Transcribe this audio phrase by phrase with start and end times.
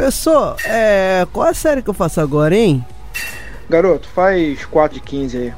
[0.00, 1.26] Pessoal, é.
[1.30, 2.82] Qual a série que eu faço agora, hein?
[3.68, 5.52] Garoto, faz 4 de 15 aí.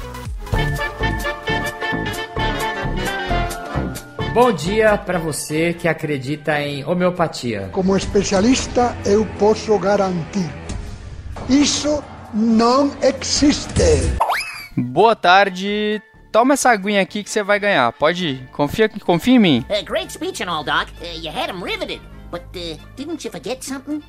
[4.32, 7.70] Bom dia para você que acredita em homeopatia.
[7.72, 10.48] Como especialista, eu posso garantir:
[11.48, 12.02] isso
[12.32, 13.82] não existe.
[14.76, 16.00] Boa tarde.
[16.30, 17.90] Toma essa aguinha aqui que você vai ganhar.
[17.92, 18.48] Pode ir.
[18.52, 19.64] Confia, confia em mim.
[19.68, 20.88] Uh, great speech and all, Doc.
[21.00, 22.00] Uh, you had him riveted.
[22.30, 24.02] But uh, didn't you forget something?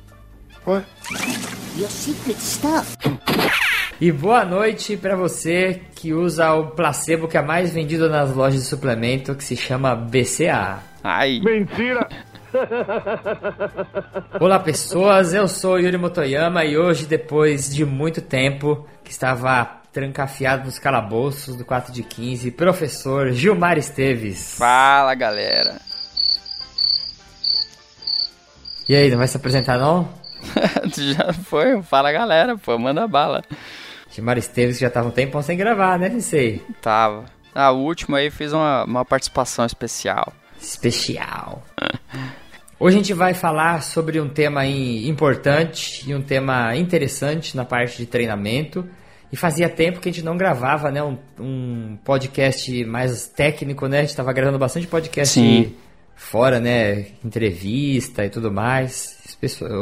[0.64, 0.84] What?
[1.76, 2.94] Your secret stuff.
[4.00, 8.62] E boa noite para você que usa o placebo que é mais vendido nas lojas
[8.62, 10.78] de suplemento, que se chama BCA.
[11.04, 11.38] Ai.
[11.44, 12.08] Mentira!
[14.40, 20.64] Olá pessoas, eu sou Yuri Motoyama e hoje, depois de muito tempo que estava trancafiado
[20.64, 24.56] nos calabouços do 4 de 15, professor Gilmar Esteves.
[24.56, 25.78] Fala, galera.
[28.88, 30.08] E aí, não vai se apresentar não?
[30.96, 31.82] já foi.
[31.82, 32.56] Fala, galera.
[32.56, 33.44] Pô, manda bala.
[34.10, 36.62] Gilmar Esteves já tava um tempão sem gravar, né, Sensei?
[36.82, 37.24] Tava.
[37.54, 40.32] Ah, o último aí fez uma, uma participação especial.
[40.60, 41.62] Especial.
[42.78, 47.98] Hoje a gente vai falar sobre um tema importante e um tema interessante na parte
[47.98, 48.88] de treinamento.
[49.32, 53.98] E fazia tempo que a gente não gravava, né, um, um podcast mais técnico, né?
[53.98, 55.76] A gente tava gravando bastante podcast Sim.
[56.16, 59.18] fora, né, entrevista e tudo mais.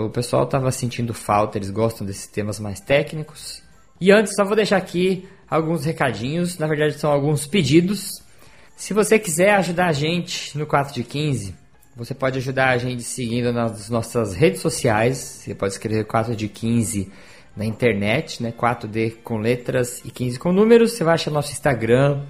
[0.05, 3.62] O pessoal tava sentindo falta, eles gostam desses temas mais técnicos.
[4.01, 8.23] E antes, só vou deixar aqui alguns recadinhos, na verdade são alguns pedidos.
[8.77, 11.55] Se você quiser ajudar a gente no 4 de 15,
[11.97, 15.19] você pode ajudar a gente seguindo nas nossas redes sociais.
[15.19, 17.11] Você pode escrever 4 de 15
[17.57, 18.53] na internet, né?
[18.57, 20.93] 4D com letras e 15 com números.
[20.93, 22.22] Você vai achar nosso Instagram.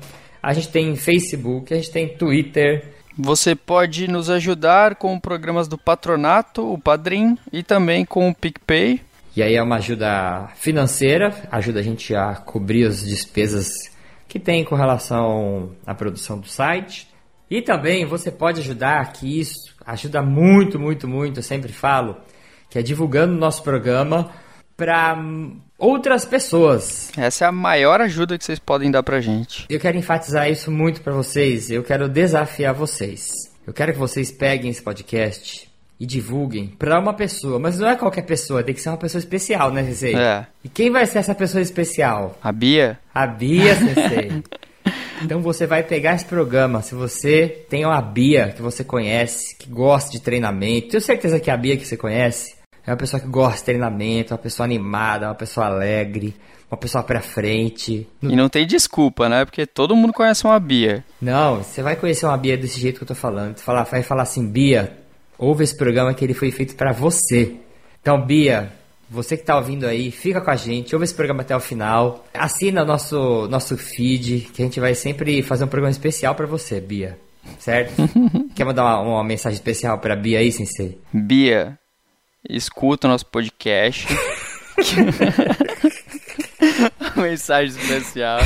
[0.43, 2.95] A gente tem Facebook, a gente tem Twitter.
[3.15, 9.03] Você pode nos ajudar com programas do Patronato, o Padrim e também com o PicPay.
[9.37, 13.69] E aí é uma ajuda financeira, ajuda a gente a cobrir as despesas
[14.27, 17.09] que tem com relação à produção do site.
[17.51, 22.17] E também você pode ajudar, que isso ajuda muito, muito, muito, eu sempre falo,
[22.69, 24.31] que é divulgando o nosso programa
[24.77, 25.17] para
[25.79, 27.11] outras pessoas.
[27.17, 29.67] Essa é a maior ajuda que vocês podem dar pra gente.
[29.69, 33.29] Eu quero enfatizar isso muito para vocês, eu quero desafiar vocês.
[33.67, 35.68] Eu quero que vocês peguem esse podcast
[36.01, 39.19] e divulguem para uma pessoa, mas não é qualquer pessoa, tem que ser uma pessoa
[39.19, 40.15] especial, né, Sensei?
[40.15, 40.47] É.
[40.63, 42.39] E quem vai ser essa pessoa especial?
[42.43, 42.99] A Bia?
[43.15, 44.45] A Bia, Sensei.
[45.23, 49.69] então você vai pegar esse programa, se você tem uma Bia que você conhece, que
[49.69, 53.29] gosta de treinamento, tenho certeza que a Bia que você conhece é uma pessoa que
[53.29, 56.35] gosta de treinamento, uma pessoa animada, uma pessoa alegre,
[56.71, 58.09] uma pessoa pra frente.
[58.23, 59.45] E não tem desculpa, né?
[59.45, 61.05] Porque todo mundo conhece uma Bia.
[61.21, 63.59] Não, você vai conhecer uma Bia desse jeito que eu tô falando.
[63.59, 64.97] Você vai falar assim, Bia,
[65.39, 67.55] ouve esse programa que ele foi feito pra você.
[68.01, 68.73] Então, Bia,
[69.09, 72.27] você que tá ouvindo aí, fica com a gente, ouve esse programa até o final.
[72.35, 76.81] Assina nosso, nosso feed, que a gente vai sempre fazer um programa especial pra você,
[76.81, 77.19] Bia.
[77.59, 77.95] Certo?
[78.55, 80.99] Quer mandar uma, uma mensagem especial pra Bia aí, Sensei?
[81.13, 81.79] Bia,
[82.49, 84.07] escuta o nosso podcast.
[87.17, 88.41] Mensagem especial.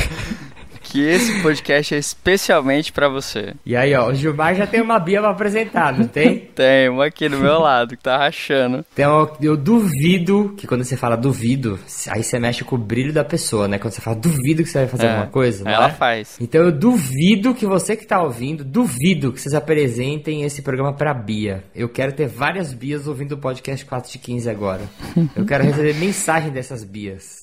[0.93, 3.55] Que esse podcast é especialmente pra você.
[3.65, 6.49] E aí, ó, o Gilmar já tem uma Bia pra apresentar, não tem?
[6.53, 8.85] Tem uma aqui do meu lado que tá rachando.
[8.93, 13.23] Então eu duvido que quando você fala duvido, aí você mexe com o brilho da
[13.23, 13.79] pessoa, né?
[13.79, 15.91] Quando você fala duvido que você vai fazer É, alguma coisa, ela é?
[15.91, 16.37] faz.
[16.39, 21.11] Então eu duvido que você que tá ouvindo, duvido que vocês apresentem esse programa pra
[21.11, 21.63] Bia.
[21.75, 24.81] Eu quero ter várias Bias ouvindo o podcast 4 de 15 agora.
[25.35, 27.42] Eu quero receber mensagem dessas Bias.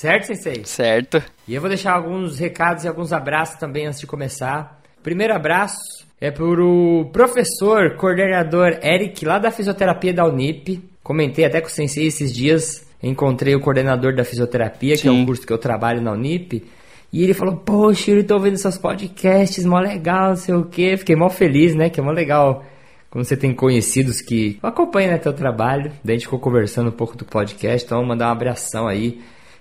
[0.00, 0.62] Certo, Sensei?
[0.64, 1.22] Certo?
[1.46, 4.80] E eu vou deixar alguns recados e alguns abraços também antes de começar.
[5.02, 5.76] Primeiro abraço
[6.18, 10.82] é pro professor, coordenador Eric, lá da fisioterapia da Unip.
[11.02, 12.88] Comentei até com o Sensei esses dias.
[13.02, 15.20] Encontrei o coordenador da fisioterapia, que é Sim.
[15.20, 16.64] um curso que eu trabalho na Unip.
[17.12, 20.96] E ele falou, poxa, eu tô ouvindo seus podcasts, mó legal, não sei o quê.
[20.96, 21.90] Fiquei mó feliz, né?
[21.90, 22.64] Que é mó legal
[23.10, 25.92] quando você tem conhecidos que acompanham né, teu trabalho.
[26.02, 27.84] Daí a gente ficou conversando um pouco do podcast.
[27.84, 29.20] Então, mandar um abração aí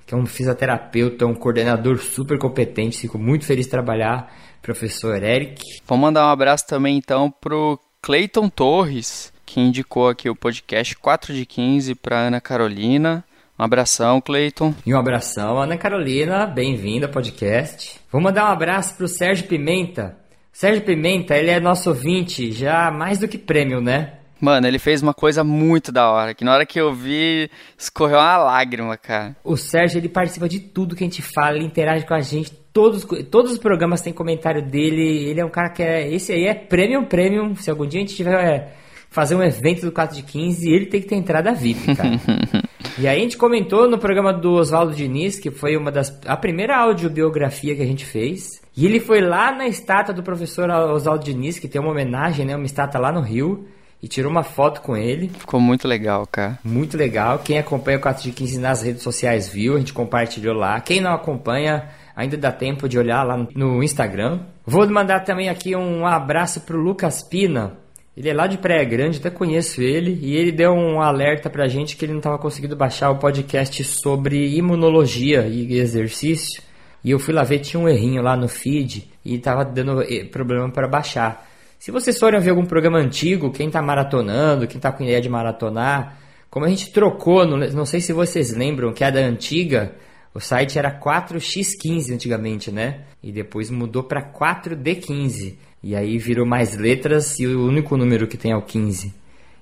[0.10, 5.64] que é um fisioterapeuta, um coordenador super competente, fico muito feliz de trabalhar, professor Eric.
[5.86, 11.32] Vou mandar um abraço também então pro Cleiton Torres, que indicou aqui o podcast 4
[11.32, 13.24] de 15 pra Ana Carolina.
[13.60, 14.74] Um abração, Cleiton.
[14.84, 18.02] E um abração, Ana Carolina, bem-vinda ao podcast.
[18.12, 20.18] Vou mandar um abraço pro Sérgio Pimenta.
[20.52, 24.14] Sérgio Pimenta, ele é nosso ouvinte, já mais do que prêmio, né?
[24.40, 28.18] Mano, ele fez uma coisa muito da hora, que na hora que eu vi, escorreu
[28.18, 29.36] uma lágrima, cara.
[29.44, 32.52] O Sérgio, ele participa de tudo que a gente fala, ele interage com a gente,
[32.74, 36.46] todos, todos os programas têm comentário dele, ele é um cara que é, esse aí
[36.46, 38.74] é premium, premium, se algum dia a gente tiver é,
[39.10, 42.12] fazer um evento do 4 de 15, ele tem que ter entrada VIP, cara.
[42.98, 46.38] e aí a gente comentou no programa do Oswaldo Diniz, que foi uma das, a
[46.38, 51.26] primeira audiobiografia que a gente fez, e ele foi lá na estátua do professor Oswaldo
[51.26, 53.68] Diniz, que tem uma homenagem, né, uma estátua lá no Rio,
[54.02, 55.30] e tirou uma foto com ele.
[55.30, 56.58] Ficou muito legal, cara.
[56.64, 57.40] Muito legal.
[57.40, 60.80] Quem acompanha o 4 de 15 nas redes sociais viu, a gente compartilhou lá.
[60.80, 64.40] Quem não acompanha, ainda dá tempo de olhar lá no Instagram.
[64.66, 67.78] Vou mandar também aqui um abraço pro Lucas Pina.
[68.16, 71.70] Ele é lá de Praia Grande, até conheço ele, e ele deu um alerta pra
[71.70, 76.62] gente que ele não estava conseguindo baixar o podcast sobre imunologia e exercício.
[77.02, 80.26] E eu fui lá ver, tinha um errinho lá no feed e tava dando eh,
[80.26, 81.49] problema para baixar.
[81.80, 85.30] Se vocês forem ver algum programa antigo, quem está maratonando, quem está com ideia de
[85.30, 89.96] maratonar, como a gente trocou, não, não sei se vocês lembram, que a da antiga,
[90.34, 93.06] o site era 4x15 antigamente, né?
[93.24, 95.56] E depois mudou para 4D15.
[95.82, 99.14] E aí virou mais letras e o único número que tem é o 15.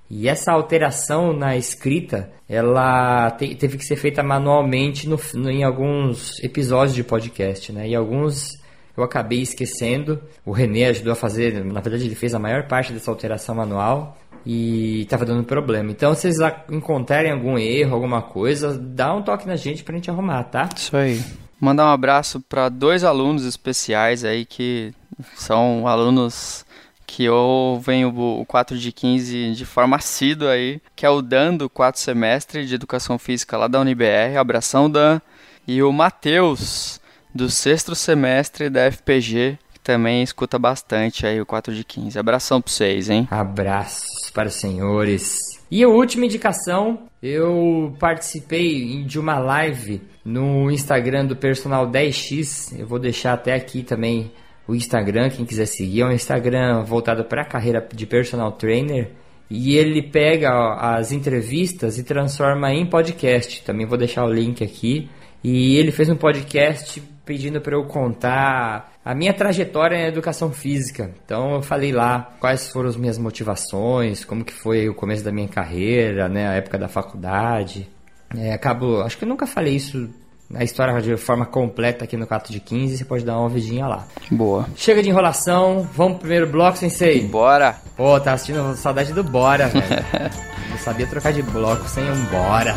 [0.10, 5.63] E essa alteração na escrita, ela te, teve que ser feita manualmente no, no, em
[5.63, 7.88] alguns episódios de podcast, né?
[7.88, 8.60] E alguns
[8.98, 10.20] eu acabei esquecendo.
[10.44, 14.18] O René ajudou a fazer, na verdade ele fez a maior parte dessa alteração manual
[14.46, 15.92] e estava dando problema.
[15.92, 16.38] Então, se vocês
[16.72, 20.70] encontrarem algum erro, alguma coisa, dá um toque na gente pra gente arrumar, tá?
[20.76, 21.22] Isso aí.
[21.60, 24.94] Mandar um abraço para dois alunos especiais aí que
[25.36, 26.66] são alunos
[27.06, 31.70] que ouvem o 4 de 15 de forma assídua aí, que é o Dan do
[31.70, 34.38] 4 semestre de Educação Física lá da UniBR.
[34.38, 35.20] Abração, Dan.
[35.68, 37.02] E o Matheus,
[37.33, 42.18] do sexto semestre da FPG, que também escuta bastante aí o 4 de 15.
[42.18, 43.27] Abração pra vocês, hein?
[43.29, 45.57] Abraços para os senhores.
[45.69, 52.79] E a última indicação, eu participei de uma live no Instagram do Personal 10X.
[52.79, 54.31] Eu vou deixar até aqui também
[54.68, 56.01] o Instagram, quem quiser seguir.
[56.01, 59.12] É um Instagram voltado para a carreira de personal trainer.
[59.50, 63.63] E ele pega as entrevistas e transforma em podcast.
[63.63, 65.09] Também vou deixar o link aqui.
[65.44, 71.12] E ele fez um podcast pedindo para eu contar a minha trajetória na educação física.
[71.25, 75.31] Então eu falei lá quais foram as minhas motivações, como que foi o começo da
[75.31, 77.88] minha carreira, né, a época da faculdade.
[78.35, 80.09] É, acabo, acho que eu nunca falei isso
[80.50, 83.85] na história de forma completa aqui no 4 de 15, você pode dar uma ouvidinha
[83.85, 84.07] lá.
[84.31, 84.65] Boa.
[84.77, 87.27] Chega de enrolação, vamos pro primeiro bloco, sensei.
[87.27, 87.75] Bora.
[87.97, 89.85] Pô, tá assistindo saudade do Bora, velho.
[90.71, 92.75] Não sabia trocar de bloco sem um Bora.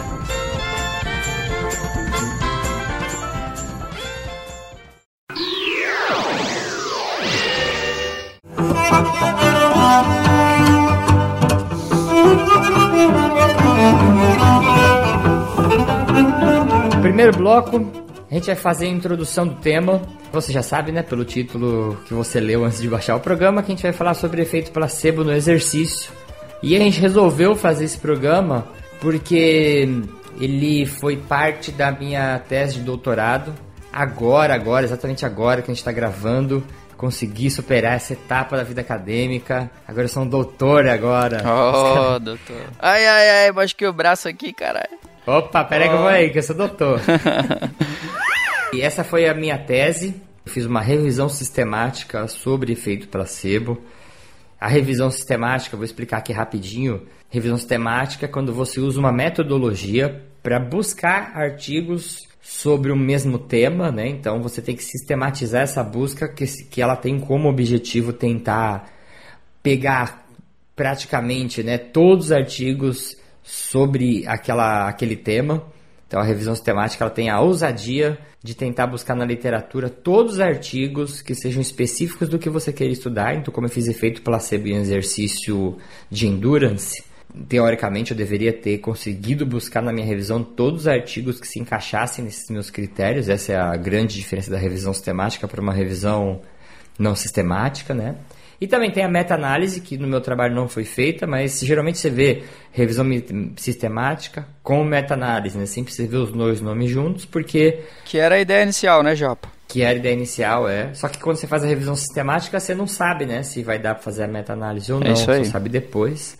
[17.60, 17.90] Bloco,
[18.30, 20.00] a gente vai fazer a introdução do tema.
[20.32, 23.72] Você já sabe, né, pelo título que você leu antes de baixar o programa, que
[23.72, 26.12] a gente vai falar sobre efeito placebo no exercício.
[26.62, 28.66] E a gente resolveu fazer esse programa
[29.00, 29.88] porque
[30.38, 33.52] ele foi parte da minha tese de doutorado.
[33.92, 36.62] Agora, agora, exatamente agora que a gente está gravando,
[36.96, 39.70] consegui superar essa etapa da vida acadêmica.
[39.88, 41.42] Agora eu sou um doutor agora.
[41.44, 42.62] Oh, doutor.
[42.78, 45.09] Ai, ai, ai, machuquei o braço aqui, caralho.
[45.38, 45.90] Opa, peraí oh.
[45.90, 47.00] que eu vou aí, que eu sou doutor.
[48.74, 50.20] e essa foi a minha tese.
[50.44, 53.80] Eu fiz uma revisão sistemática sobre efeito placebo.
[54.60, 57.06] A revisão sistemática, vou explicar aqui rapidinho.
[57.28, 63.92] Revisão sistemática é quando você usa uma metodologia para buscar artigos sobre o mesmo tema,
[63.92, 64.08] né?
[64.08, 68.90] Então você tem que sistematizar essa busca que, que ela tem como objetivo tentar
[69.62, 70.26] pegar
[70.74, 75.64] praticamente né, todos os artigos sobre aquela, aquele tema.
[76.06, 80.40] Então a revisão sistemática ela tem a ousadia de tentar buscar na literatura todos os
[80.40, 83.36] artigos que sejam específicos do que você quer estudar.
[83.36, 85.76] Então, como eu fiz efeito placebo em exercício
[86.10, 87.04] de endurance,
[87.48, 92.24] teoricamente eu deveria ter conseguido buscar na minha revisão todos os artigos que se encaixassem
[92.24, 93.28] nesses meus critérios.
[93.28, 96.40] Essa é a grande diferença da revisão sistemática para uma revisão
[96.98, 98.16] não sistemática, né?
[98.60, 102.10] E também tem a meta-análise, que no meu trabalho não foi feita, mas geralmente você
[102.10, 103.06] vê revisão
[103.56, 105.64] sistemática com meta-análise, né?
[105.64, 107.80] Sempre você vê os dois nomes juntos, porque...
[108.04, 109.48] Que era a ideia inicial, né, Japa?
[109.66, 110.92] Que era a ideia inicial, é.
[110.92, 113.94] Só que quando você faz a revisão sistemática, você não sabe, né, se vai dar
[113.94, 115.12] para fazer a meta-análise ou é não.
[115.12, 115.14] É.
[115.14, 116.36] Você sabe depois.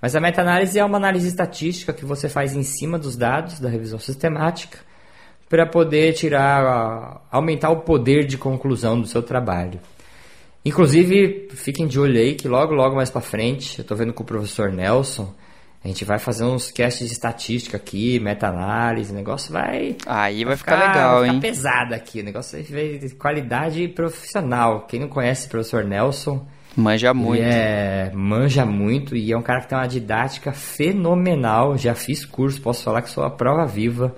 [0.00, 3.68] Mas a meta-análise é uma análise estatística que você faz em cima dos dados da
[3.68, 4.78] revisão sistemática
[5.48, 9.80] para poder tirar, aumentar o poder de conclusão do seu trabalho.
[10.64, 14.22] Inclusive, fiquem de olho aí que logo, logo mais pra frente, eu tô vendo com
[14.22, 15.32] o professor Nelson,
[15.84, 19.96] a gente vai fazer uns casts de estatística aqui, meta-análise, o negócio vai...
[20.06, 21.34] Aí vai, ficar, legal, vai hein?
[21.34, 24.86] ficar pesado aqui, o negócio vai de qualidade profissional.
[24.86, 27.42] Quem não conhece o professor Nelson, Manja muito.
[27.42, 31.78] é, manja muito e é um cara que tem uma didática fenomenal.
[31.78, 34.14] Já fiz curso, posso falar que sou a prova viva.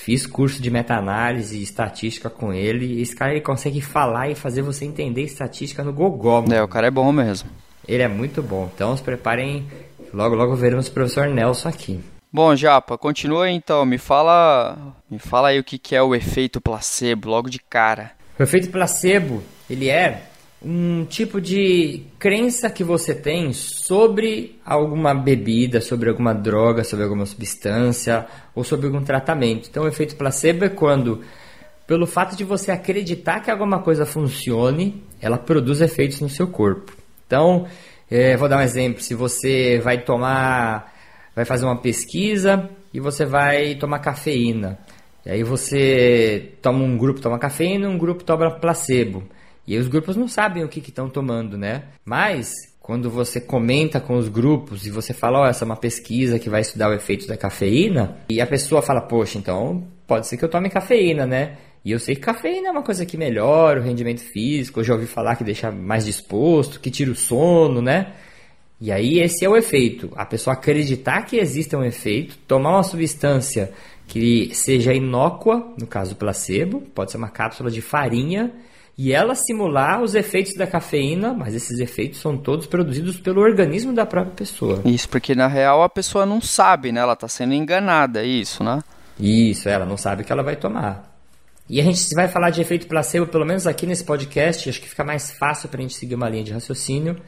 [0.00, 3.02] Fiz curso de meta-análise e estatística com ele.
[3.02, 6.40] Esse cara ele consegue falar e fazer você entender estatística no gogó.
[6.40, 6.54] mano.
[6.54, 7.50] É, o cara é bom mesmo.
[7.86, 8.70] Ele é muito bom.
[8.74, 9.66] Então se preparem.
[10.14, 12.00] Logo, logo veremos o professor Nelson aqui.
[12.32, 13.84] Bom, Japa, continua aí, então.
[13.84, 14.78] Me fala,
[15.10, 18.12] me fala aí o que que é o efeito placebo, logo de cara.
[18.38, 20.22] O efeito placebo, ele é
[20.60, 27.26] um tipo de crença que você tem sobre alguma bebida, sobre alguma droga, sobre alguma
[27.26, 29.68] substância ou sobre algum tratamento.
[29.70, 31.22] Então, o efeito placebo é quando,
[31.86, 36.92] pelo fato de você acreditar que alguma coisa funcione, ela produz efeitos no seu corpo.
[37.26, 37.66] Então,
[38.10, 39.00] eh, vou dar um exemplo.
[39.00, 40.92] Se você vai tomar,
[41.36, 44.78] vai fazer uma pesquisa e você vai tomar cafeína.
[45.24, 49.22] E aí você toma um grupo toma cafeína, um grupo toma placebo.
[49.68, 51.84] E os grupos não sabem o que estão tomando, né?
[52.02, 56.38] Mas quando você comenta com os grupos e você fala, ó, essa é uma pesquisa
[56.38, 60.38] que vai estudar o efeito da cafeína, e a pessoa fala, poxa, então pode ser
[60.38, 61.58] que eu tome cafeína, né?
[61.84, 64.94] E eu sei que cafeína é uma coisa que melhora o rendimento físico, eu já
[64.94, 68.14] ouvi falar que deixa mais disposto, que tira o sono, né?
[68.80, 70.10] E aí esse é o efeito.
[70.16, 73.70] A pessoa acreditar que existe um efeito, tomar uma substância
[74.06, 78.50] que seja inócua, no caso placebo, pode ser uma cápsula de farinha,
[78.98, 83.92] e ela simular os efeitos da cafeína, mas esses efeitos são todos produzidos pelo organismo
[83.92, 84.82] da própria pessoa.
[84.84, 87.00] Isso porque na real a pessoa não sabe, né?
[87.00, 88.82] Ela tá sendo enganada, é isso, né?
[89.20, 91.16] Isso, ela não sabe o que ela vai tomar.
[91.70, 94.88] E a gente vai falar de efeito placebo, pelo menos aqui nesse podcast, acho que
[94.88, 97.20] fica mais fácil para a gente seguir uma linha de raciocínio,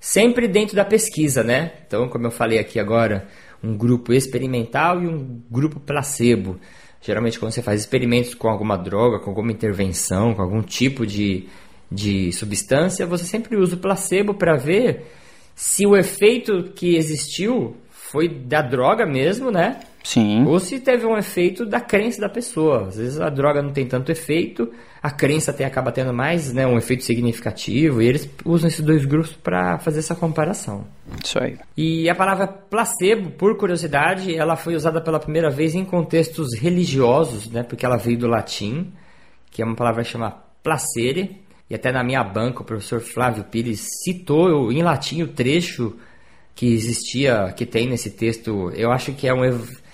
[0.00, 1.72] sempre dentro da pesquisa, né?
[1.86, 3.28] Então, como eu falei aqui agora,
[3.62, 6.58] um grupo experimental e um grupo placebo.
[7.00, 11.48] Geralmente, quando você faz experimentos com alguma droga, com alguma intervenção, com algum tipo de,
[11.90, 15.06] de substância, você sempre usa o placebo para ver
[15.54, 19.80] se o efeito que existiu foi da droga mesmo, né?
[20.02, 20.46] Sim.
[20.46, 22.86] Ou se teve um efeito da crença da pessoa.
[22.86, 26.66] Às vezes a droga não tem tanto efeito, a crença tem, acaba tendo mais né,
[26.66, 30.86] um efeito significativo, e eles usam esses dois grupos para fazer essa comparação.
[31.22, 31.58] Isso aí.
[31.76, 37.50] E a palavra placebo, por curiosidade, ela foi usada pela primeira vez em contextos religiosos,
[37.50, 38.92] né, porque ela veio do latim,
[39.50, 41.36] que é uma palavra que chama placere,
[41.68, 45.96] e até na minha banca o professor Flávio Pires citou em latim o trecho
[46.54, 49.44] que existia, que tem nesse texto, eu acho que é um...
[49.44, 49.86] ev-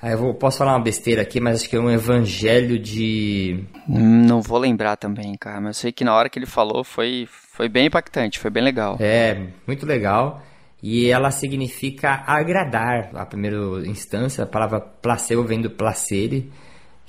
[0.00, 3.64] ah, Eu vou- posso falar uma besteira aqui, mas acho que é um evangelho de.
[3.88, 7.26] Não vou lembrar também, cara, mas eu sei que na hora que ele falou foi,
[7.30, 8.96] foi bem impactante, foi bem legal.
[9.00, 10.42] É, muito legal.
[10.80, 13.10] E ela significa agradar.
[13.14, 16.52] A primeira instância, a palavra placebo vem do placere,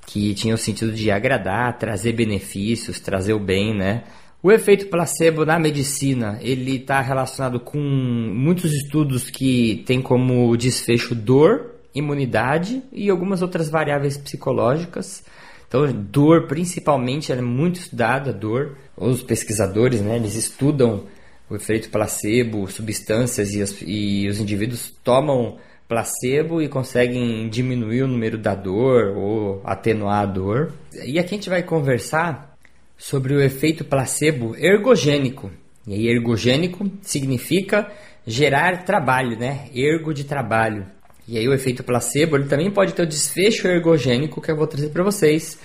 [0.08, 4.04] que tinha o sentido de agradar, trazer benefícios, trazer o bem, né?
[4.42, 11.14] O efeito placebo na medicina, ele está relacionado com muitos estudos que tem como desfecho
[11.14, 15.24] dor, imunidade e algumas outras variáveis psicológicas.
[15.68, 18.76] Então, dor, principalmente, ela é muito estudada, dor.
[18.98, 21.06] Os pesquisadores, né, eles estudam
[21.50, 28.38] o efeito placebo, substâncias e, e os indivíduos tomam placebo e conseguem diminuir o número
[28.38, 30.74] da dor ou atenuar a dor.
[31.04, 32.56] E aqui a gente vai conversar
[32.96, 35.50] sobre o efeito placebo ergogênico.
[35.88, 37.92] E ergogênico significa
[38.26, 39.68] gerar trabalho, né?
[39.74, 40.86] Ergo de trabalho.
[41.30, 44.66] E aí o efeito placebo ele também pode ter o desfecho ergogênico que eu vou
[44.66, 45.60] trazer para vocês,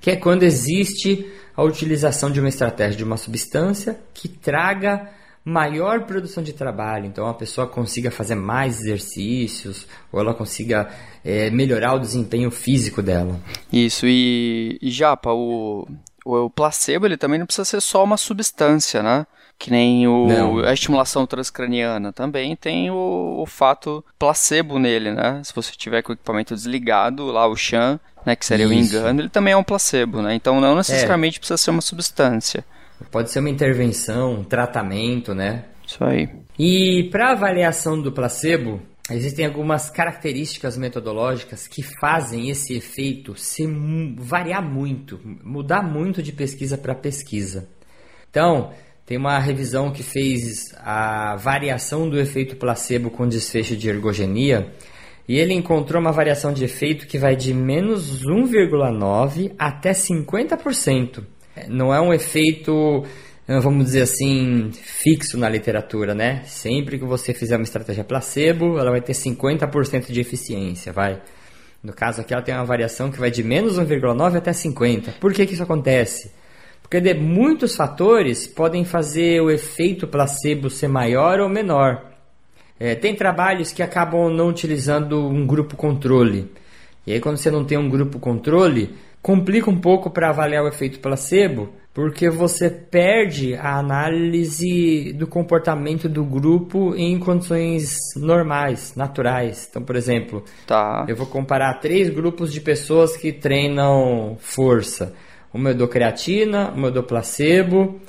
[0.00, 5.10] que é quando existe a utilização de uma estratégia de uma substância que traga
[5.44, 7.04] maior produção de trabalho.
[7.04, 10.88] Então a pessoa consiga fazer mais exercícios ou ela consiga
[11.22, 13.38] eh, melhorar o desempenho físico dela.
[13.70, 14.90] Isso, e, e
[15.26, 15.86] o,
[16.24, 19.26] o, o placebo ele também não precisa ser só uma substância, né?
[19.60, 20.58] Que nem o, Não.
[20.60, 25.42] a estimulação transcraniana também tem o, o fato placebo nele, né?
[25.44, 28.96] Se você tiver com o equipamento desligado, lá o Chan, né, que seria o Isso.
[28.96, 30.34] engano, ele também é um placebo, né?
[30.34, 32.64] Então não necessariamente precisa ser uma substância.
[33.10, 35.66] Pode ser uma intervenção, um tratamento, né?
[35.86, 36.30] Isso aí.
[36.58, 43.66] E para avaliação do placebo, existem algumas características metodológicas que fazem esse efeito se
[44.16, 47.68] variar muito, mudar muito de pesquisa para pesquisa.
[48.30, 48.72] Então,
[49.10, 54.72] tem uma revisão que fez a variação do efeito placebo com desfecho de ergogenia,
[55.26, 61.24] e ele encontrou uma variação de efeito que vai de menos 1,9% até 50%.
[61.68, 63.02] Não é um efeito
[63.48, 66.42] vamos dizer assim, fixo na literatura, né?
[66.44, 71.20] Sempre que você fizer uma estratégia placebo, ela vai ter 50% de eficiência, vai.
[71.82, 75.14] No caso aqui, ela tem uma variação que vai de menos 1,9 até 50.
[75.18, 76.30] Por que, que isso acontece?
[76.90, 82.02] Porque de muitos fatores podem fazer o efeito placebo ser maior ou menor.
[82.80, 86.50] É, tem trabalhos que acabam não utilizando um grupo controle.
[87.06, 88.92] E aí, quando você não tem um grupo controle,
[89.22, 96.08] complica um pouco para avaliar o efeito placebo, porque você perde a análise do comportamento
[96.08, 99.68] do grupo em condições normais, naturais.
[99.70, 101.06] Então, por exemplo, Tá.
[101.08, 105.14] eu vou comparar três grupos de pessoas que treinam força.
[105.52, 108.00] Uma eu dou creatina, uma eu dou placebo.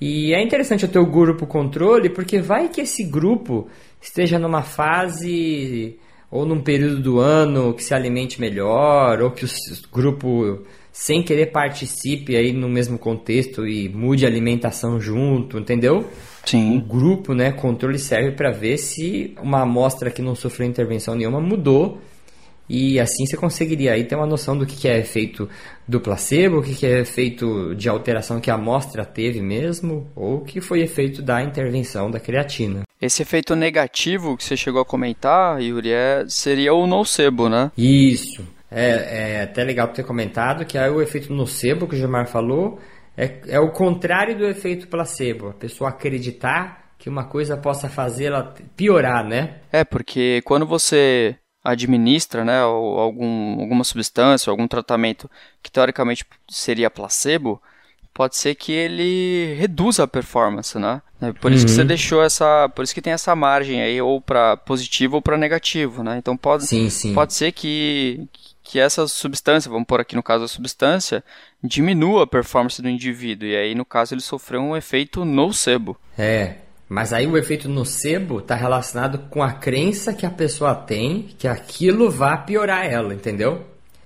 [0.00, 3.68] E é interessante eu ter o grupo controle, porque vai que esse grupo
[4.00, 5.98] esteja numa fase
[6.30, 9.48] ou num período do ano que se alimente melhor, ou que o
[9.92, 15.98] grupo sem querer participe aí no mesmo contexto e mude a alimentação junto, entendeu?
[15.98, 16.84] O Sim.
[16.86, 21.98] grupo, né, controle serve para ver se uma amostra que não sofreu intervenção nenhuma mudou
[22.68, 25.48] e assim você conseguiria aí ter uma noção do que é efeito
[25.86, 30.44] do placebo, o que é efeito de alteração que a amostra teve mesmo, ou o
[30.44, 32.82] que foi efeito da intervenção da creatina.
[33.00, 37.70] Esse efeito negativo que você chegou a comentar, Yuri, é, seria o nocebo, né?
[37.76, 38.46] Isso.
[38.70, 42.80] É, é até legal ter comentado que aí o efeito nocebo que o Gilmar falou
[43.16, 45.48] é, é o contrário do efeito placebo.
[45.48, 49.56] A pessoa acreditar que uma coisa possa fazê-la piorar, né?
[49.70, 55.30] É, porque quando você administra, né, algum, alguma substância, algum tratamento
[55.62, 57.60] que teoricamente seria placebo,
[58.12, 61.02] pode ser que ele reduza a performance, né?
[61.20, 64.20] É Por isso que você deixou essa, por isso que tem essa margem aí ou
[64.20, 66.16] para positivo ou para negativo, né?
[66.18, 67.14] Então pode Sim, sim.
[67.14, 68.28] pode ser que
[68.62, 71.22] que essa substância, vamos pôr aqui no caso a substância,
[71.62, 75.98] diminua a performance do indivíduo e aí no caso ele sofreu um efeito nocebo.
[76.16, 76.54] É,
[76.94, 81.48] mas aí o efeito nocebo está relacionado com a crença que a pessoa tem que
[81.48, 83.64] aquilo vá piorar ela, entendeu?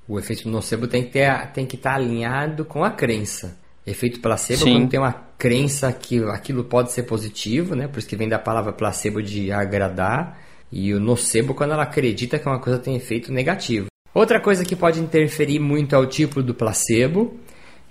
[0.08, 3.58] O efeito nocebo tem que ter, tem que estar alinhado com a crença.
[3.86, 4.72] Efeito placebo Sim.
[4.72, 7.86] quando tem uma crença que aquilo pode ser positivo, né?
[7.86, 10.40] Por isso que vem da palavra placebo de agradar.
[10.72, 13.88] E o nocebo quando ela acredita que uma coisa tem efeito negativo.
[14.14, 17.38] Outra coisa que pode interferir muito é o tipo do placebo.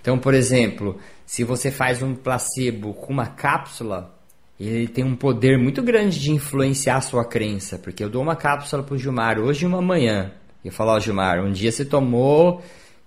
[0.00, 4.17] Então, por exemplo, se você faz um placebo com uma cápsula,
[4.66, 7.78] ele tem um poder muito grande de influenciar a sua crença.
[7.78, 10.32] Porque eu dou uma cápsula pro Gilmar hoje e uma amanhã.
[10.64, 12.60] E eu falo, ó, Gilmar, um dia você tomou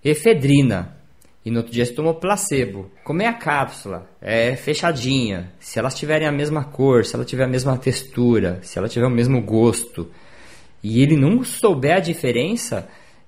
[0.04, 0.96] efedrina.
[1.44, 2.90] E no outro dia você tomou placebo.
[3.04, 4.08] Como é a cápsula?
[4.22, 5.52] É fechadinha.
[5.60, 9.08] Se elas tiverem a mesma cor, se ela tiver a mesma textura, se ela tiver
[9.08, 10.10] o mesmo gosto,
[10.84, 12.88] e ele não souber a diferença,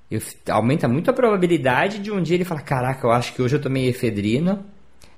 [0.09, 3.55] eu- aumenta muito a probabilidade de um dia ele falar: Caraca, eu acho que hoje
[3.55, 4.63] eu tomei efedrina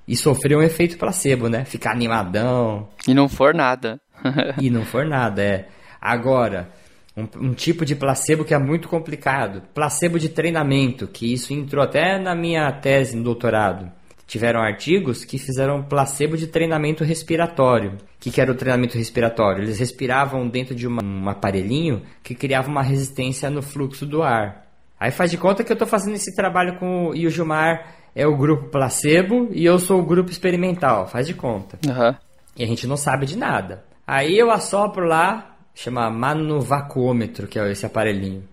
[0.07, 1.65] e sofreu um efeito placebo, né?
[1.65, 3.99] Ficar animadão E não for nada.
[4.61, 5.67] e não for nada, é.
[5.99, 6.69] Agora,
[7.17, 11.83] um, um tipo de placebo que é muito complicado: placebo de treinamento, que isso entrou
[11.83, 13.91] até na minha tese no doutorado.
[14.27, 17.91] Tiveram artigos que fizeram placebo de treinamento respiratório.
[17.91, 19.63] O que, que era o treinamento respiratório?
[19.63, 24.65] Eles respiravam dentro de uma- um aparelhinho que criava uma resistência no fluxo do ar.
[24.99, 27.85] Aí faz de conta que eu estou fazendo esse trabalho com o, e o Gilmar
[28.15, 31.07] é o grupo placebo e eu sou o grupo experimental.
[31.07, 31.77] Faz de conta.
[31.87, 32.17] Aham.
[32.55, 33.83] E a gente não sabe de nada.
[34.07, 38.43] Aí eu assopro lá, chama manovacuômetro, que é esse aparelhinho.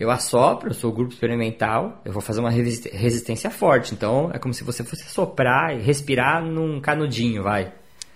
[0.00, 3.94] Eu assopro, eu sou o grupo experimental, eu vou fazer uma resist- resistência forte.
[3.94, 7.72] Então é como se você fosse soprar e respirar num canudinho, vai.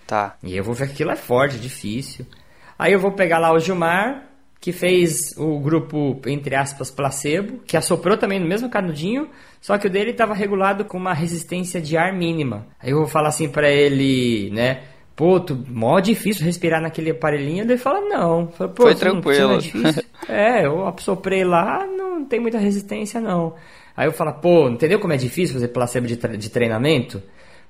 [0.07, 0.37] Tá.
[0.43, 2.27] E eu vou ver que aquilo é forte, difícil.
[2.79, 4.26] Aí eu vou pegar lá o Gilmar,
[4.61, 9.29] que fez o grupo, entre aspas, placebo, que assoprou também no mesmo canudinho,
[9.61, 12.67] só que o dele estava regulado com uma resistência de ar mínima.
[12.81, 14.83] Aí eu vou falar assim pra ele, né?
[15.15, 17.65] Pô, tu, mó difícil respirar naquele aparelhinho.
[17.65, 18.49] Ele fala, não.
[18.49, 19.59] Fala, Pô, Foi tranquilo.
[20.29, 23.55] é é, eu assoprei lá, não tem muita resistência, não.
[23.97, 27.23] Aí eu falo, pô, entendeu como é difícil fazer placebo de, de treinamento?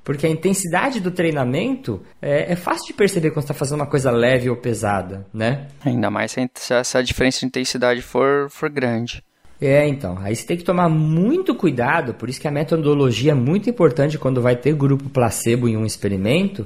[0.06, 3.88] Porque a intensidade do treinamento é, é fácil de perceber quando você está fazendo uma
[3.88, 5.66] coisa leve ou pesada, né?
[5.84, 9.20] Ainda mais se a- diferença de intensidade for, for grande.
[9.60, 10.16] É, então.
[10.20, 14.16] Aí você tem que tomar muito cuidado, por isso que a metodologia é muito importante
[14.16, 16.64] quando vai ter grupo placebo em um experimento,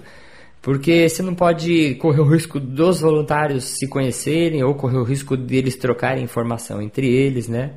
[0.60, 5.34] porque você não pode correr o risco dos voluntários se conhecerem ou correr o risco
[5.34, 7.70] deles trocarem informação entre eles, né?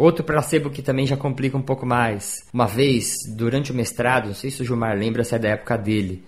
[0.00, 2.36] Outro placebo que também já complica um pouco mais.
[2.54, 5.76] Uma vez, durante o mestrado, não sei se o Gilmar lembra se é da época
[5.76, 6.24] dele,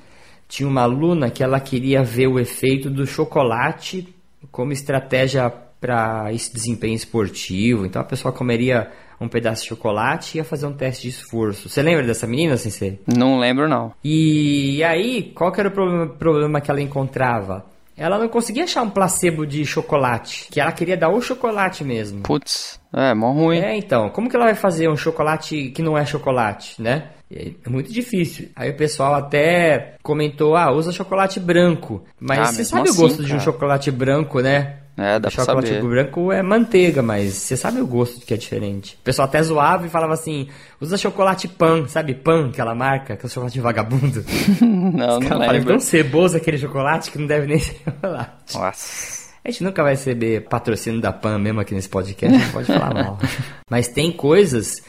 [0.47, 4.15] tinha uma aluna que ela queria ver o efeito do chocolate
[4.51, 7.87] como estratégia para esse desempenho esportivo.
[7.87, 11.71] Então a pessoa comeria um pedaço de chocolate e ia fazer um teste de esforço.
[11.71, 13.01] Você lembra dessa menina, Sensei?
[13.07, 13.95] Não lembro, não.
[14.05, 17.65] E aí, qual que era o problema, problema que ela encontrava?
[18.03, 22.23] Ela não conseguia achar um placebo de chocolate, que ela queria dar o chocolate mesmo.
[22.23, 23.59] Putz, é, mó ruim.
[23.61, 27.11] É, então, como que ela vai fazer um chocolate que não é chocolate, né?
[27.31, 28.49] É muito difícil.
[28.57, 32.03] Aí o pessoal até comentou, ah, usa chocolate branco.
[32.21, 33.41] Mas Ah, você sabe o assim, gosto de um cara.
[33.41, 34.79] chocolate branco, né?
[34.97, 35.83] É, dá o pra chocolate saber.
[35.83, 38.99] branco é manteiga, mas você sabe o gosto que é diferente.
[39.01, 40.49] O pessoal até zoava e falava assim,
[40.81, 44.23] usa chocolate pan, sabe pan, aquela marca, aquele chocolate vagabundo.
[44.61, 45.69] Não, não Cara, parece lembro.
[45.69, 48.55] tão ceboso aquele chocolate que não deve nem ser chocolate.
[48.55, 49.23] Nossa.
[49.45, 52.95] A gente nunca vai receber patrocínio da PAN mesmo aqui nesse podcast, não pode falar
[52.95, 53.19] mal.
[53.69, 54.83] Mas tem coisas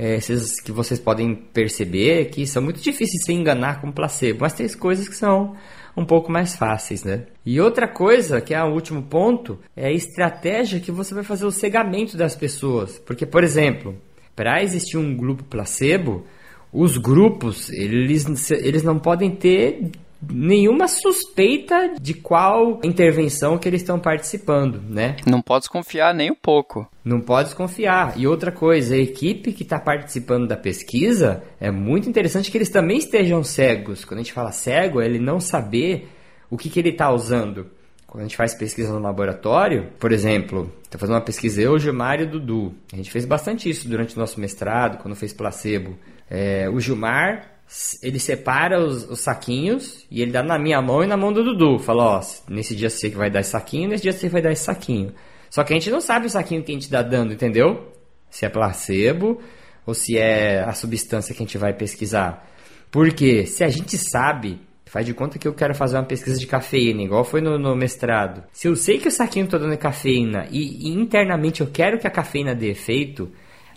[0.00, 4.38] é, esses que vocês podem perceber que são muito difíceis de se enganar com placebo,
[4.40, 5.54] mas tem coisas que são
[5.94, 7.26] um pouco mais fáceis, né?
[7.44, 11.44] E outra coisa, que é o último ponto, é a estratégia que você vai fazer
[11.44, 12.98] o cegamento das pessoas.
[12.98, 13.94] Porque, por exemplo,
[14.34, 16.24] para existir um grupo placebo,
[16.72, 19.90] os grupos, eles, eles não podem ter
[20.22, 25.16] nenhuma suspeita de qual intervenção que eles estão participando, né?
[25.26, 26.86] Não pode desconfiar nem um pouco.
[27.04, 28.18] Não pode desconfiar.
[28.18, 32.70] E outra coisa, a equipe que está participando da pesquisa, é muito interessante que eles
[32.70, 34.04] também estejam cegos.
[34.04, 36.08] Quando a gente fala cego, é ele não saber
[36.50, 37.66] o que, que ele está usando.
[38.06, 42.20] Quando a gente faz pesquisa no laboratório, por exemplo, estou fazendo uma pesquisa eu, Gilmar
[42.20, 42.74] e Dudu.
[42.92, 45.96] A gente fez bastante isso durante o nosso mestrado, quando fez placebo.
[46.28, 47.59] É, o Gilmar,
[48.02, 51.44] ele separa os, os saquinhos e ele dá na minha mão e na mão do
[51.44, 51.78] Dudu.
[51.78, 54.50] Fala, ó, nesse dia você que vai dar esse saquinho, nesse dia você vai dar
[54.50, 55.12] esse saquinho.
[55.48, 57.92] Só que a gente não sabe o saquinho que a gente está dando, entendeu?
[58.28, 59.40] Se é placebo
[59.86, 62.48] ou se é a substância que a gente vai pesquisar.
[62.90, 66.46] Porque se a gente sabe, faz de conta que eu quero fazer uma pesquisa de
[66.46, 68.42] cafeína, igual foi no, no mestrado.
[68.52, 72.06] Se eu sei que o saquinho está dando cafeína e, e internamente eu quero que
[72.06, 73.30] a cafeína dê efeito,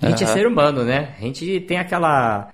[0.06, 1.14] a gente é ser humano, né?
[1.18, 2.48] A gente tem aquela,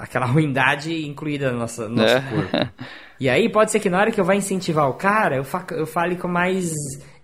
[0.00, 2.20] aquela ruindade incluída no nosso, no nosso É.
[2.20, 2.50] corpo.
[3.20, 5.62] E aí pode ser que na hora que eu vá incentivar o cara, eu, fa
[5.72, 6.72] eu fale com mais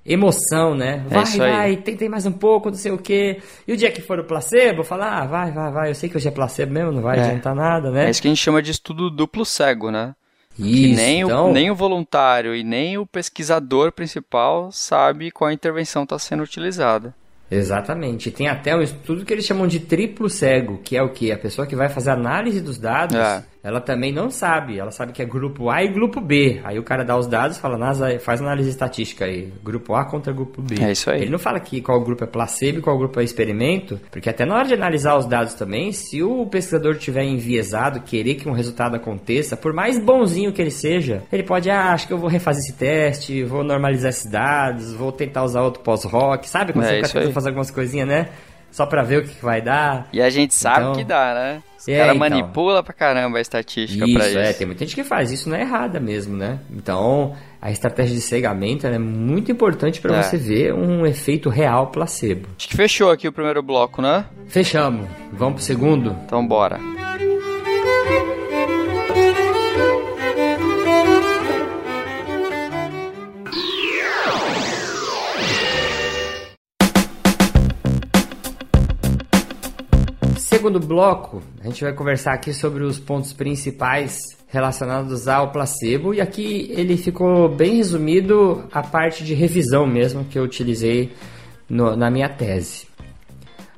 [0.05, 1.03] emoção, né?
[1.11, 1.39] É Vai, aí.
[1.39, 3.41] vai, tentei mais um pouco, não sei o quê.
[3.67, 5.91] E o dia que for o placebo, eu falo, ah, vai, vai, vai.
[5.91, 7.23] Eu sei que hoje é placebo mesmo, não vai É.
[7.23, 8.07] adiantar nada, né?
[8.07, 10.15] É isso que a gente chama de estudo duplo cego, né?
[10.55, 15.51] Que Isso, nem, então, o, nem o voluntário e nem o pesquisador principal sabe qual
[15.51, 17.15] intervenção está sendo utilizada.
[17.51, 18.31] Exatamente.
[18.31, 21.31] Tem até um estudo que eles chamam de triplo cego, que é o que?
[21.31, 23.43] A pessoa que vai fazer análise dos dados, É.
[23.67, 24.79] ela também não sabe.
[24.79, 26.61] Ela sabe que é grupo A e grupo B.
[26.63, 29.53] Aí o cara dá os dados e fala, NASA, faz análise estatística aí.
[29.61, 30.77] Grupo A contra grupo B.
[30.81, 31.23] É isso aí.
[31.23, 34.47] Ele não fala que qual grupo é placebo e qual grupo é experimento, porque até
[34.47, 38.53] na hora de analisar os dados também, se o pesquisador tiver enviesado, querer que um
[38.53, 42.31] resultado aconteça, por mais bonzinho que ele seja, ele pode, ah, acho que eu vou
[42.31, 46.73] refazer esse teste, vou normalizar esses dados, vou tentar usar outro pós-rock, sabe?
[46.73, 48.29] Quando É você fica tentando fazer algumas coisinhas, né?
[48.77, 50.07] Só pra ver o que vai dar.
[50.13, 51.63] E a gente sabe Então- que dá, né?
[51.79, 52.29] Os É, caras então.
[52.29, 54.39] manipulam pra caramba a estatística pra isso.
[54.39, 56.59] é, tem muita gente que faz, isso não é errada mesmo, né?
[56.71, 60.23] Então, a estratégia de cegamento é muito importante pra É.
[60.23, 62.49] você ver um efeito real placebo.
[62.59, 64.27] Acho que fechou aqui o primeiro bloco, né?
[64.47, 65.09] Fechamos.
[65.33, 66.15] Vamos pro segundo?
[66.27, 66.79] Então bora.
[80.67, 86.21] Segundo bloco, a gente vai conversar aqui sobre os pontos principais relacionados ao placebo e
[86.21, 91.13] aqui ele ficou bem resumido a parte de revisão mesmo que eu utilizei
[91.69, 92.89] no- na minha tese.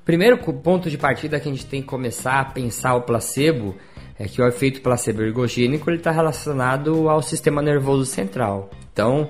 [0.03, 3.77] Primeiro ponto de partida que a gente tem que começar a pensar o placebo
[4.19, 8.71] é que o efeito placebo ergogênico está relacionado ao sistema nervoso central.
[8.91, 9.29] Então,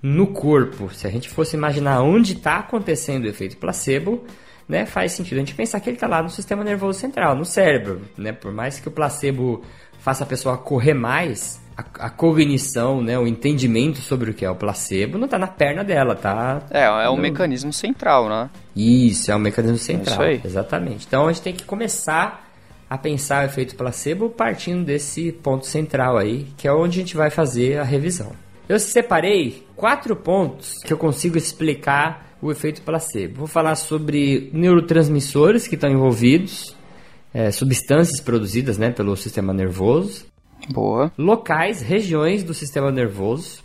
[0.00, 4.22] no corpo, se a gente fosse imaginar onde está acontecendo o efeito placebo,
[4.70, 7.44] né, faz sentido a gente pensar que ele está lá no sistema nervoso central, no
[7.44, 8.00] cérebro.
[8.16, 8.32] Né?
[8.32, 9.62] Por mais que o placebo
[9.98, 14.50] faça a pessoa correr mais, a, a cognição, né, o entendimento sobre o que é
[14.50, 18.48] o placebo não está na perna dela, tá É, é um no- mecanismo central, né?
[18.74, 20.14] isso, é um mecanismo central.
[20.14, 20.40] isso aí.
[20.42, 21.06] Exatamente.
[21.06, 22.48] Então a gente tem que começar
[22.88, 27.16] a pensar o efeito placebo partindo desse ponto central aí, que é onde a gente
[27.16, 28.32] vai fazer a revisão.
[28.68, 33.38] Eu separei quatro pontos que eu consigo explicar o efeito placebo.
[33.38, 36.76] Vou falar sobre neurotransmissores que estão envolvidos,
[37.32, 40.26] é, substâncias produzidas né, pelo sistema nervoso,
[40.72, 41.12] Boa.
[41.16, 43.62] locais, regiões do sistema nervoso.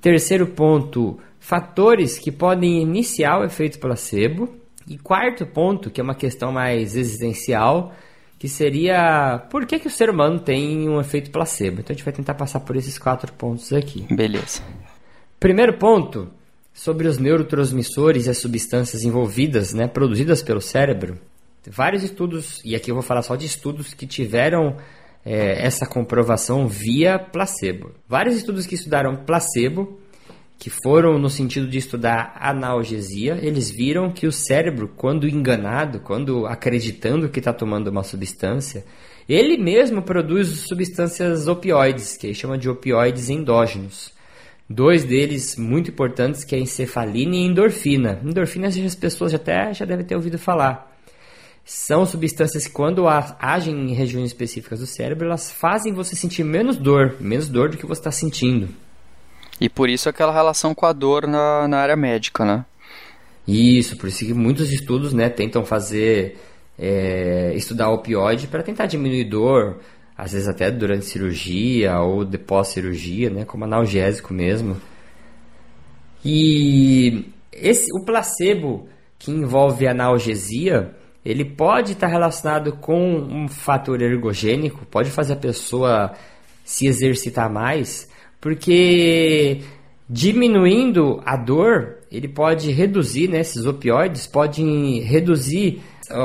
[0.00, 4.48] Terceiro ponto, fatores que podem iniciar o efeito placebo.
[4.88, 7.92] E quarto ponto, que é uma questão mais existencial,
[8.38, 11.80] que seria por que, que o ser humano tem um efeito placebo.
[11.80, 14.06] Então a gente vai tentar passar por esses quatro pontos aqui.
[14.14, 14.62] Beleza.
[15.40, 16.30] Primeiro ponto,
[16.76, 21.18] sobre os neurotransmissores e as substâncias envolvidas, né, produzidas pelo cérebro.
[21.68, 24.76] vários estudos, e aqui eu vou falar só de estudos que tiveram
[25.24, 27.92] é, essa comprovação via placebo.
[28.06, 29.98] Vários estudos que estudaram placebo,
[30.58, 36.46] que foram no sentido de estudar analgesia, eles viram que o cérebro, quando enganado, quando
[36.46, 38.84] acreditando que está tomando uma substância,
[39.26, 44.14] ele mesmo produz substâncias opioides, que ele chama de opioides endógenos.
[44.68, 48.20] Dois deles muito importantes, que é a encefalina e a endorfina.
[48.24, 50.92] Endorfina as pessoas já até já devem ter ouvido falar.
[51.64, 56.76] São substâncias que quando agem em regiões específicas do cérebro, elas fazem você sentir menos
[56.76, 58.68] dor, menos dor do que você está sentindo.
[59.60, 62.64] E por isso aquela relação com a dor na, na área médica, né?
[63.46, 66.36] Isso, por isso que muitos estudos né, tentam fazer
[66.78, 69.78] é, estudar opioide para tentar diminuir dor,
[70.16, 74.76] às vezes até durante cirurgia ou de pós-cirurgia, né, como analgésico mesmo.
[76.24, 84.86] E esse, o placebo que envolve analgesia, ele pode estar relacionado com um fator ergogênico,
[84.86, 86.12] pode fazer a pessoa
[86.64, 88.08] se exercitar mais,
[88.40, 89.60] porque
[90.08, 95.82] diminuindo a dor, ele pode reduzir, né, esses opioides podem reduzir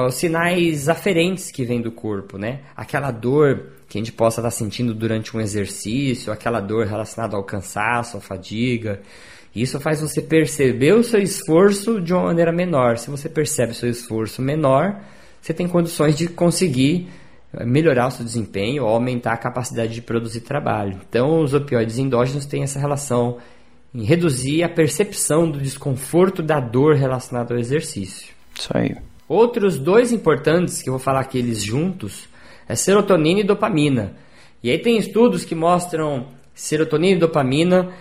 [0.08, 2.62] os sinais aferentes que vêm do corpo, né?
[2.75, 7.43] Aquela dor que a gente possa estar sentindo durante um exercício, aquela dor relacionada ao
[7.43, 9.01] cansaço, à fadiga.
[9.54, 12.97] Isso faz você perceber o seu esforço de uma maneira menor.
[12.97, 14.97] Se você percebe o seu esforço menor,
[15.41, 17.10] você tem condições de conseguir
[17.54, 20.97] eh, melhorar o seu desempenho ou aumentar a capacidade de produzir trabalho.
[21.10, 23.39] Então, os opioides endógenos têm essa relação
[23.93, 28.34] em reduzir a percepção do desconforto da dor relacionada ao exercício.
[28.58, 28.95] Isso aí.
[29.27, 32.31] Outros dois importantes que eu vou falar aqui eles juntos
[32.71, 34.13] é serotonina e dopamina.
[34.63, 37.91] E aí tem estudos que mostram serotonina e dopamina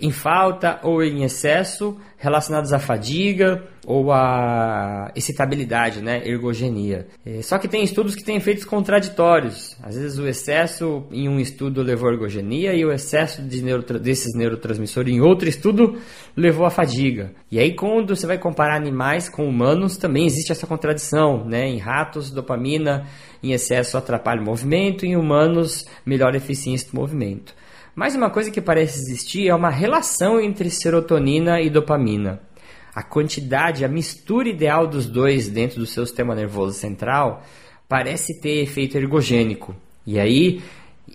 [0.00, 7.08] em falta ou em excesso relacionados à fadiga ou à excitabilidade, né, ergogenia.
[7.26, 9.76] É, só que tem estudos que têm efeitos contraditórios.
[9.82, 13.98] Às vezes o excesso em um estudo levou à ergogenia e o excesso de neurotra
[13.98, 15.98] desses neurotransmissores em outro estudo
[16.36, 17.32] levou à fadiga.
[17.50, 21.66] E aí quando você vai comparar animais com humanos, também existe essa contradição, né?
[21.66, 23.06] Em ratos, dopamina
[23.42, 27.52] em excesso atrapalha o movimento, em humanos melhora a eficiência do movimento.
[27.94, 32.40] Mas uma coisa que parece existir é uma relação entre serotonina e dopamina.
[32.94, 37.42] A quantidade, a mistura ideal dos dois dentro do seu sistema nervoso central
[37.88, 39.74] parece ter efeito ergogênico.
[40.06, 40.62] E aí,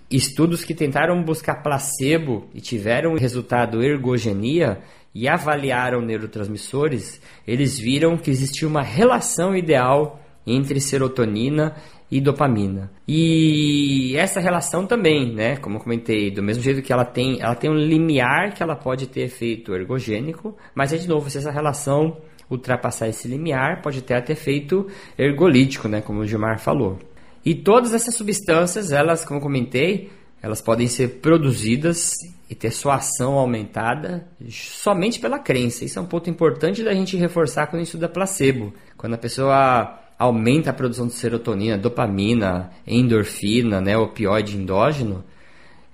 [0.09, 4.79] estudos que tentaram buscar placebo e tiveram resultado ergogenia
[5.13, 11.75] e avaliaram neurotransmissores, eles viram que existia uma relação ideal entre serotonina
[12.09, 12.89] e dopamina.
[13.07, 17.55] E essa relação também, né, como eu comentei, do mesmo jeito que ela tem, ela
[17.55, 21.51] tem um limiar que ela pode ter efeito ergogênico, mas é de novo, se essa
[21.51, 22.17] relação
[22.49, 26.97] ultrapassar esse limiar, pode ter até efeito ergolítico, né, como o Gilmar falou.
[27.45, 30.09] E todas essas substâncias, elas, como eu comentei,
[30.41, 32.13] elas podem ser produzidas
[32.49, 35.83] e ter sua ação aumentada somente pela crença.
[35.83, 38.73] Isso é um ponto importante da gente reforçar quando estuda placebo.
[38.95, 45.23] Quando a pessoa aumenta a produção de serotonina, dopamina, endorfina, né, opioide endógeno,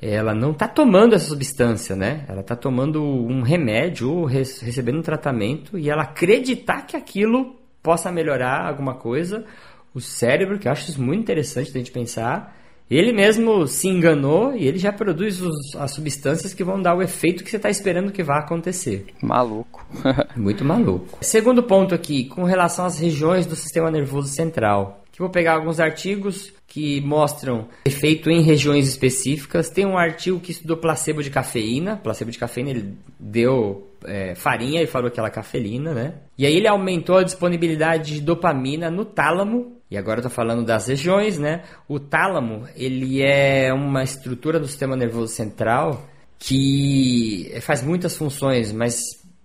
[0.01, 2.25] ela não está tomando essa substância, né?
[2.27, 8.67] Ela está tomando um remédio recebendo um tratamento e ela acreditar que aquilo possa melhorar
[8.67, 9.45] alguma coisa,
[9.93, 12.53] o cérebro, que eu acho isso muito interessante da gente pensar,
[12.97, 17.01] ele mesmo se enganou e ele já produz os, as substâncias que vão dar o
[17.01, 19.05] efeito que você está esperando que vá acontecer.
[19.21, 19.85] Maluco.
[20.35, 21.17] Muito maluco.
[21.21, 25.03] Segundo ponto aqui, com relação às regiões do sistema nervoso central.
[25.11, 29.69] Que vou pegar alguns artigos que mostram efeito em regiões específicas.
[29.69, 31.97] Tem um artigo que estudou placebo de cafeína.
[31.97, 36.15] Placebo de cafeína ele deu é, farinha e falou que ela é cafeína, né?
[36.35, 40.65] E aí ele aumentou a disponibilidade de dopamina no tálamo e agora eu tô falando
[40.65, 41.61] das regiões, né?
[41.87, 48.95] O tálamo, ele é uma estrutura do sistema nervoso central que faz muitas funções, mas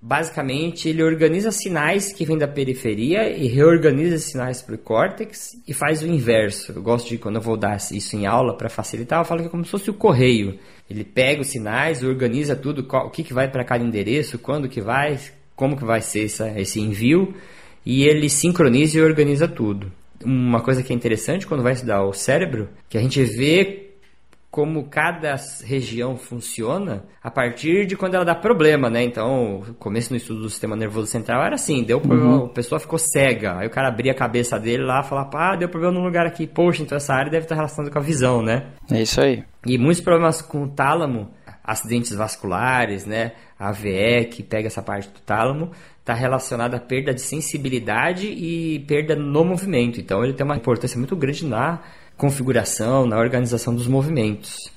[0.00, 5.74] basicamente ele organiza sinais que vêm da periferia e reorganiza sinais para o córtex e
[5.74, 6.72] faz o inverso.
[6.72, 9.48] Eu gosto de quando eu vou dar isso em aula para facilitar, eu falo que
[9.48, 10.58] é como se fosse o correio.
[10.88, 14.66] Ele pega os sinais, organiza tudo, qual, o que, que vai para cada endereço, quando
[14.66, 15.20] que vai,
[15.54, 17.34] como que vai ser essa, esse envio
[17.84, 19.92] e ele sincroniza e organiza tudo
[20.24, 23.88] uma coisa que é interessante quando vai estudar o cérebro, que a gente vê
[24.50, 29.02] como cada região funciona a partir de quando ela dá problema, né?
[29.02, 32.46] Então, o começo no estudo do sistema nervoso central era assim, deu problema, uhum.
[32.46, 35.56] a pessoa ficou cega, aí o cara abria a cabeça dele lá e falava, ah,
[35.56, 38.42] deu problema num lugar aqui, poxa, então essa área deve estar relacionada com a visão,
[38.42, 38.68] né?
[38.90, 39.44] É isso aí.
[39.66, 41.30] E muitos problemas com o tálamo,
[41.62, 43.32] acidentes vasculares, né?
[43.58, 45.72] A AVE, que pega essa parte do tálamo,
[46.08, 50.00] está relacionado à perda de sensibilidade e perda no movimento.
[50.00, 51.80] Então ele tem uma importância muito grande na
[52.16, 54.72] configuração, na organização dos movimentos.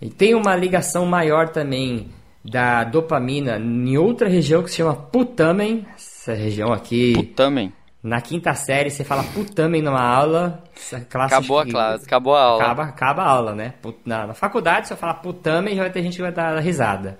[0.00, 2.10] E tem uma ligação maior também
[2.44, 5.86] da dopamina em outra região que se chama putamen.
[5.96, 7.14] Essa região aqui.
[7.14, 7.72] Putamen.
[8.02, 10.62] Na quinta série você fala putamen numa aula.
[11.14, 12.62] Acabou a classe, acabou a aula.
[12.62, 13.74] Acaba, acaba a aula, né?
[14.04, 17.18] Na, na faculdade, eu falar putamen, já vai ter gente que vai dar risada.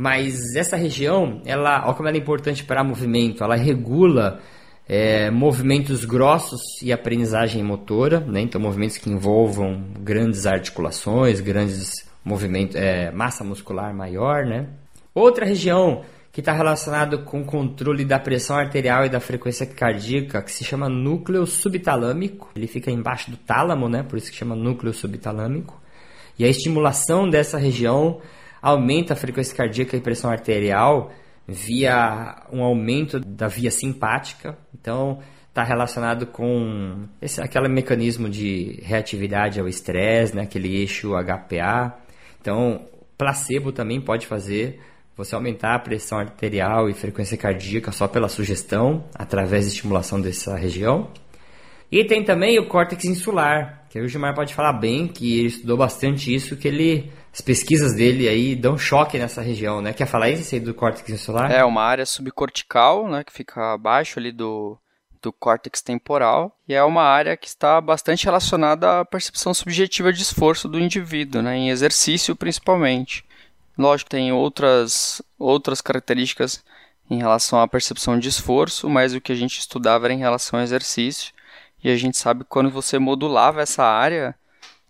[0.00, 4.40] Mas essa região, ela, olha como ela é importante para movimento, ela regula
[4.88, 8.40] é, movimentos grossos e aprendizagem motora, né?
[8.40, 14.46] então movimentos que envolvam grandes articulações, grandes movimentos, é, massa muscular maior.
[14.46, 14.68] Né?
[15.12, 20.40] Outra região que está relacionada com o controle da pressão arterial e da frequência cardíaca,
[20.40, 24.04] que se chama núcleo subtalâmico, ele fica embaixo do tálamo, né?
[24.04, 25.76] por isso que chama núcleo subtalâmico,
[26.38, 28.20] e a estimulação dessa região
[28.60, 31.12] aumenta a frequência cardíaca e pressão arterial
[31.46, 34.58] via um aumento da via simpática.
[34.74, 40.42] Então, está relacionado com esse, aquele mecanismo de reatividade ao estresse, né?
[40.42, 41.96] aquele eixo HPA.
[42.40, 44.80] Então, placebo também pode fazer
[45.16, 50.56] você aumentar a pressão arterial e frequência cardíaca só pela sugestão, através de estimulação dessa
[50.56, 51.10] região.
[51.90, 55.76] E tem também o córtex insular, que o Gilmar pode falar bem, que ele estudou
[55.76, 59.92] bastante isso, que ele as pesquisas dele aí dão choque nessa região, né?
[59.92, 61.52] Quer falar isso aí do córtex insular?
[61.52, 64.76] É, uma área subcortical, né, que fica abaixo ali do,
[65.22, 70.20] do córtex temporal, e é uma área que está bastante relacionada à percepção subjetiva de
[70.20, 73.24] esforço do indivíduo, né, em exercício principalmente.
[73.78, 76.64] Lógico, tem outras, outras características
[77.08, 80.58] em relação à percepção de esforço, mas o que a gente estudava era em relação
[80.58, 81.32] ao exercício,
[81.84, 84.34] e a gente sabe que quando você modulava essa área,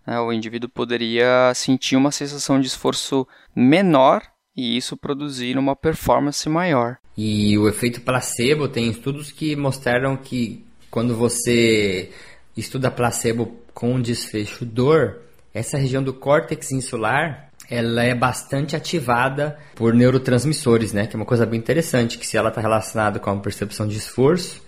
[0.08, 4.22] né, o indivíduo poderia sentir uma sensação de esforço menor
[4.56, 6.96] e isso produzir uma performance maior.
[7.14, 12.10] E o efeito placebo tem estudos que mostraram que quando você
[12.56, 15.18] estuda placebo com desfecho dor,
[15.52, 21.06] essa região do córtex insular ela é bastante ativada por neurotransmissores, né?
[21.06, 23.98] Que é uma coisa bem interessante, que se ela está relacionada com a percepção de
[23.98, 24.62] esforço,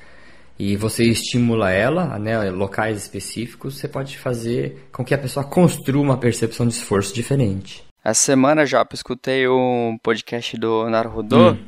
[0.60, 6.02] e você estimula ela, né, locais específicos, você pode fazer com que a pessoa construa
[6.02, 7.82] uma percepção de esforço diferente.
[8.04, 11.58] Essa semana já escutei um podcast do Naruhodô hum.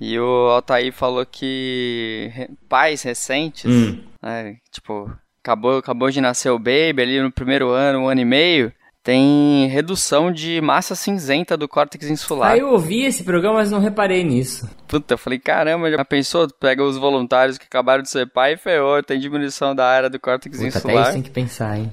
[0.00, 2.30] e o Altair falou que
[2.68, 3.98] pais recentes, hum.
[4.22, 5.10] né, tipo,
[5.42, 9.66] acabou, acabou de nascer o baby ali no primeiro ano, um ano e meio, tem
[9.68, 12.52] redução de massa cinzenta do córtex insular.
[12.52, 14.68] Ah, eu ouvi esse programa, mas não reparei nisso.
[14.86, 16.48] Puta, eu falei, caramba, já pensou?
[16.60, 20.20] Pega os voluntários que acabaram de ser pai e ferrou, tem diminuição da área do
[20.20, 20.94] córtex Puta, insular.
[20.94, 21.92] Até isso tem que pensar, hein?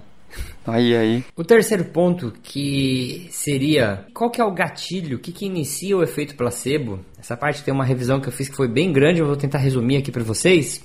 [0.67, 1.23] Aí, aí.
[1.35, 6.03] O terceiro ponto que seria qual que é o gatilho, o que, que inicia o
[6.03, 6.99] efeito placebo?
[7.17, 9.57] Essa parte tem uma revisão que eu fiz que foi bem grande, eu vou tentar
[9.57, 10.83] resumir aqui para vocês.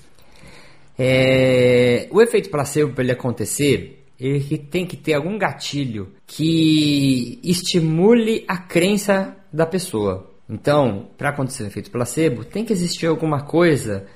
[0.98, 2.08] É...
[2.10, 8.56] O efeito placebo para ele acontecer, ele tem que ter algum gatilho que estimule a
[8.56, 10.30] crença da pessoa.
[10.48, 14.06] Então, para acontecer o efeito placebo, tem que existir alguma coisa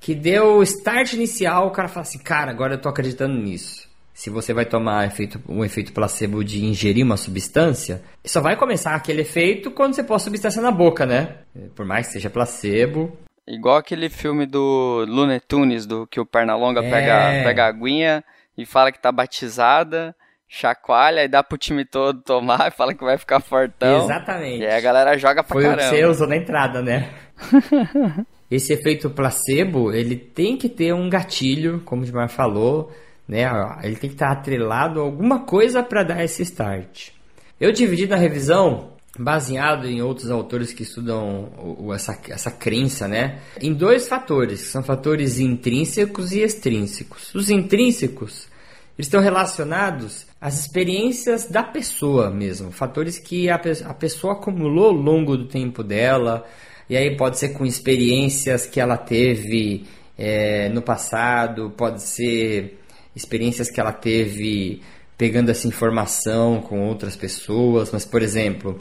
[0.00, 3.88] que dê o start inicial, o cara fala assim, cara, agora eu tô acreditando nisso.
[4.14, 8.94] Se você vai tomar efeito, um efeito placebo de ingerir uma substância, só vai começar
[8.94, 11.36] aquele efeito quando você pôr a substância na boca, né?
[11.74, 13.16] Por mais que seja placebo.
[13.46, 16.90] Igual aquele filme do Looney Tunes, do que o Pernalonga é...
[16.90, 18.24] pega, pega a aguinha
[18.58, 20.14] e fala que tá batizada,
[20.48, 24.04] chacoalha e dá pro time todo tomar e fala que vai ficar fortão.
[24.04, 24.64] Exatamente.
[24.64, 25.82] E aí a galera joga pra Foi caramba.
[25.82, 27.08] Foi o que você usou na entrada, né?
[28.50, 32.90] Esse efeito placebo, ele tem que ter um gatilho, como o Gilmar falou,
[33.28, 33.42] né?
[33.82, 37.10] Ele tem que estar atrelado a alguma coisa para dar esse start.
[37.60, 41.50] Eu dividi na revisão, baseado em outros autores que estudam
[41.92, 43.40] essa, essa crença, né?
[43.60, 47.34] Em dois fatores, que são fatores intrínsecos e extrínsecos.
[47.34, 48.46] Os intrínsecos
[48.96, 55.36] estão relacionados às experiências da pessoa mesmo, fatores que a, a pessoa acumulou ao longo
[55.36, 56.44] do tempo dela,
[56.88, 59.84] e aí pode ser com experiências que ela teve
[60.16, 62.80] é, no passado, pode ser
[63.14, 64.80] experiências que ela teve
[65.16, 68.80] pegando essa informação com outras pessoas, mas por exemplo,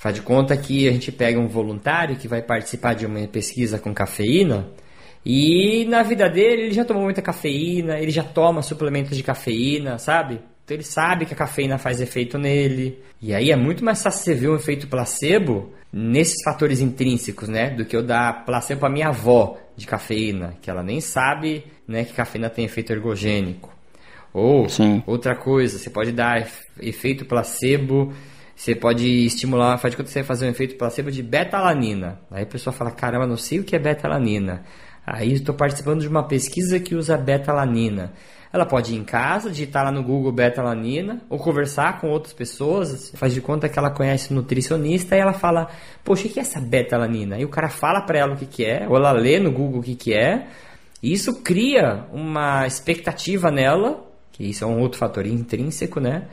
[0.00, 3.78] faz de conta que a gente pega um voluntário que vai participar de uma pesquisa
[3.78, 4.66] com cafeína,
[5.24, 9.98] e na vida dele, ele já tomou muita cafeína, ele já toma suplementos de cafeína,
[9.98, 10.40] sabe?
[10.64, 12.98] Então ele sabe que a cafeína faz efeito nele.
[13.20, 17.68] E aí é muito mais fácil você ver um efeito placebo nesses fatores intrínsecos, né?
[17.68, 22.04] Do que eu dar placebo para minha avó de cafeína, que ela nem sabe né,
[22.04, 23.70] que cafeína tem efeito ergogênico.
[24.32, 25.02] Ou Sim.
[25.06, 26.48] outra coisa, você pode dar
[26.80, 28.14] efeito placebo
[28.60, 32.20] Você pode estimular, faz de conta que você vai fazer um efeito placebo de betalanina.
[32.30, 34.64] Aí a pessoa fala, caramba, não sei o que é betalanina.
[35.06, 38.12] Aí estou participando de uma pesquisa que usa betalanina.
[38.52, 43.10] Ela pode ir em casa, digitar lá no Google betalanina, ou conversar com outras pessoas,
[43.14, 45.70] faz de conta que ela conhece nutricionista e ela fala,
[46.04, 47.38] poxa, o que é essa betalanina?
[47.38, 49.80] E o cara fala para ela o que, que é, ou ela lê no Google
[49.80, 50.48] o que, que é,
[51.02, 56.26] e isso cria uma expectativa nela, que isso é um outro fator intrínseco, né?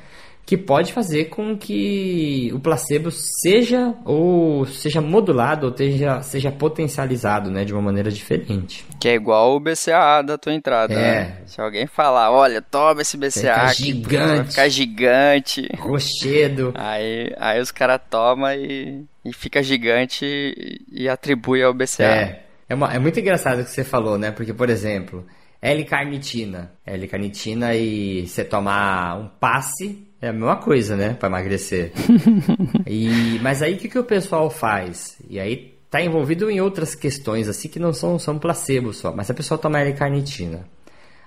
[0.47, 7.51] Que pode fazer com que o placebo seja ou seja modulado ou seja, seja potencializado,
[7.51, 8.85] né, de uma maneira diferente.
[8.97, 10.93] Que é igual o BCA da tua entrada.
[10.93, 10.97] É.
[10.97, 11.37] Né?
[11.47, 16.73] Se alguém falar, olha, toma esse BCA fica aqui, gigante, vai ficar gigante, rochedo.
[16.79, 22.03] Aí, aí os caras tomam e, e fica gigante e, e atribui ao BCA.
[22.05, 22.43] É.
[22.69, 24.31] É, uma, é muito engraçado o que você falou, né?
[24.31, 25.25] Porque, por exemplo,
[25.61, 26.71] L-carnitina.
[26.85, 31.13] L-carnitina e você tomar um passe é a mesma coisa, né?
[31.13, 31.91] Para emagrecer.
[32.87, 35.17] e, mas aí o que, que o pessoal faz?
[35.29, 39.13] E aí tá envolvido em outras questões, assim, que não são, são placebo só.
[39.13, 40.65] Mas a pessoa toma L-carnitina.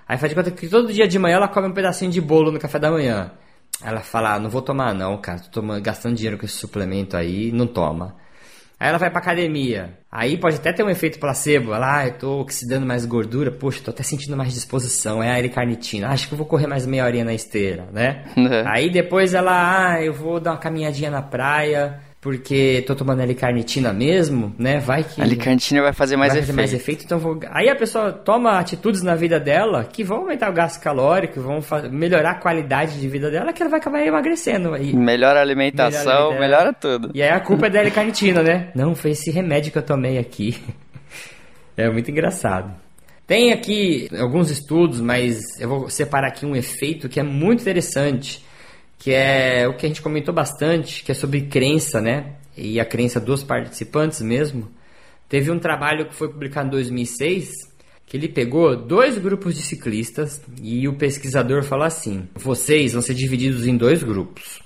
[0.07, 2.51] Aí faz de conta que todo dia de manhã ela come um pedacinho de bolo
[2.51, 3.31] no café da manhã.
[3.83, 5.39] Ela fala, ah, não vou tomar não, cara.
[5.39, 8.15] Tô tomando, gastando dinheiro com esse suplemento aí, não toma.
[8.81, 9.91] Aí ela vai pra academia.
[10.11, 11.71] Aí pode até ter um efeito placebo.
[11.71, 13.51] Ela, ah, eu tô oxidando mais gordura.
[13.51, 15.21] Poxa, tô até sentindo mais disposição.
[15.21, 16.07] É a L-carnitina.
[16.09, 18.25] Acho que eu vou correr mais meia horinha na esteira, né?
[18.51, 18.63] É.
[18.67, 23.91] Aí depois ela, ah, eu vou dar uma caminhadinha na praia porque tô tomando L-carnitina
[23.91, 24.77] mesmo, né?
[24.79, 25.19] Vai que.
[25.19, 26.55] A L-carnitina vai fazer mais vai efeito.
[26.55, 27.39] Fazer mais efeito então vou...
[27.49, 31.59] Aí a pessoa toma atitudes na vida dela que vão aumentar o gasto calórico, vão
[31.89, 34.75] melhorar a qualidade de vida dela, que ela vai acabar emagrecendo.
[34.75, 34.95] Aí...
[34.95, 37.09] Melhora a alimentação, melhora, melhora tudo.
[37.15, 38.69] E aí a culpa é da L-carnitina, né?
[38.75, 40.61] Não, foi esse remédio que eu tomei aqui.
[41.75, 42.71] é muito engraçado.
[43.25, 48.43] Tem aqui alguns estudos, mas eu vou separar aqui um efeito que é muito interessante
[49.01, 52.35] que é o que a gente comentou bastante, que é sobre crença, né?
[52.55, 54.69] E a crença dos participantes mesmo.
[55.27, 57.49] Teve um trabalho que foi publicado em 2006
[58.05, 63.15] que ele pegou dois grupos de ciclistas e o pesquisador falou assim: vocês vão ser
[63.15, 64.61] divididos em dois grupos.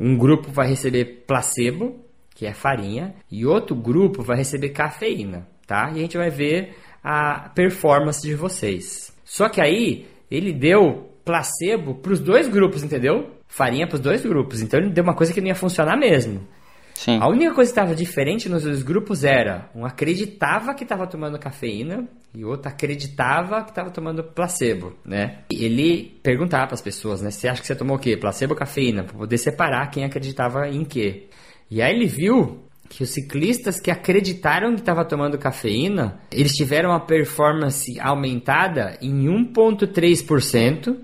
[0.00, 5.92] Um grupo vai receber placebo, que é farinha, e outro grupo vai receber cafeína, tá?
[5.92, 6.74] E a gente vai ver
[7.04, 9.14] a performance de vocês.
[9.24, 13.36] Só que aí ele deu placebo para os dois grupos, entendeu?
[13.48, 14.60] farinha para os dois grupos.
[14.60, 16.46] Então ele deu uma coisa que não ia funcionar mesmo.
[16.94, 17.18] Sim.
[17.20, 21.38] A única coisa que estava diferente nos dois grupos era um acreditava que estava tomando
[21.38, 25.40] cafeína e outro acreditava que estava tomando placebo, né?
[25.50, 27.30] Ele perguntava para as pessoas, né?
[27.30, 28.16] Você acha que você tomou o quê?
[28.16, 29.04] Placebo ou cafeína?
[29.04, 31.26] Para poder separar quem acreditava em quê.
[31.70, 36.90] E aí ele viu que os ciclistas que acreditaram que estava tomando cafeína, eles tiveram
[36.90, 40.96] uma performance aumentada em 1,3%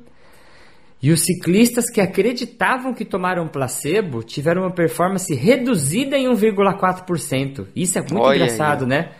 [1.02, 7.66] e os ciclistas que acreditavam que tomaram placebo tiveram uma performance reduzida em 1,4%.
[7.74, 8.88] Isso é muito Olha engraçado, aí.
[8.88, 9.12] né?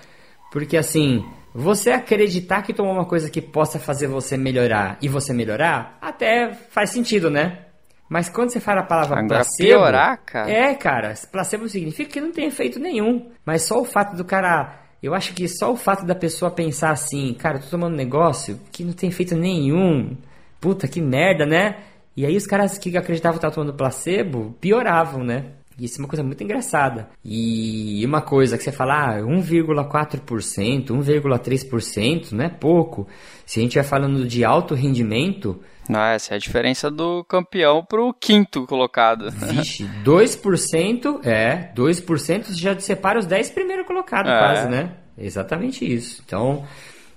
[0.53, 5.35] Porque assim, você acreditar que tomou uma coisa que possa fazer você melhorar e você
[5.35, 7.67] melhorar, até faz sentido, né?
[8.09, 9.69] Mas quando você fala a palavra Agora placebo.
[9.71, 10.51] Piorar, cara.
[10.51, 13.31] É, cara, placebo significa que não tem efeito nenhum.
[13.45, 14.81] Mas só o fato do cara.
[15.03, 17.97] Eu acho que só o fato da pessoa pensar assim, cara, eu tô tomando um
[17.97, 20.17] negócio que não tem efeito nenhum
[20.63, 21.79] puta que merda, né?
[22.17, 25.47] E aí os caras que acreditavam que estavam tomando placebo pioravam, né?
[25.79, 27.09] Isso é uma coisa muito engraçada.
[27.25, 33.09] E uma coisa que você fala, ah, 1,4%, 1,3% não é pouco.
[33.45, 35.61] Se a gente vai falando de alto rendimento.
[35.89, 39.31] Não, essa é a diferença do campeão pro quinto colocado.
[39.31, 44.39] Vixe, 2%, é, 2% já separa os 10 primeiros colocados, é.
[44.39, 44.93] quase, né?
[45.19, 46.23] Exatamente isso.
[46.25, 46.65] Então,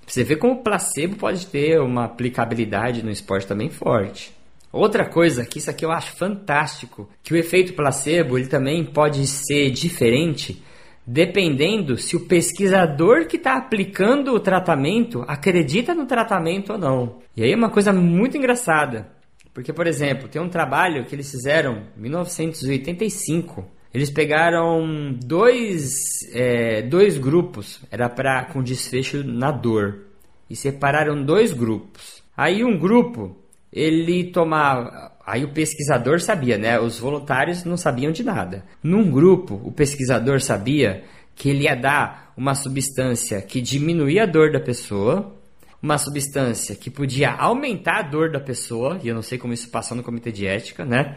[0.06, 4.34] você vê como o placebo pode ter uma aplicabilidade no esporte também forte.
[4.72, 9.26] Outra coisa que isso aqui eu acho fantástico, que o efeito placebo ele também pode
[9.26, 10.62] ser diferente
[11.08, 17.20] dependendo se o pesquisador que está aplicando o tratamento acredita no tratamento ou não.
[17.38, 19.12] E aí é uma coisa muito engraçada,
[19.53, 25.96] porque por exemplo tem um trabalho que eles fizeram em 1985 eles pegaram dois,
[26.34, 30.02] é, dois grupos, era para com desfecho na dor,
[30.50, 32.22] e separaram dois grupos.
[32.36, 33.38] Aí um grupo,
[33.72, 36.78] ele tomava, aí o pesquisador sabia, né?
[36.78, 38.66] Os voluntários não sabiam de nada.
[38.84, 44.52] Num grupo, o pesquisador sabia que ele ia dar uma substância que diminuía a dor
[44.52, 45.34] da pessoa,
[45.82, 49.70] uma substância que podia aumentar a dor da pessoa, e eu não sei como isso
[49.70, 51.16] passou no comitê de ética, né?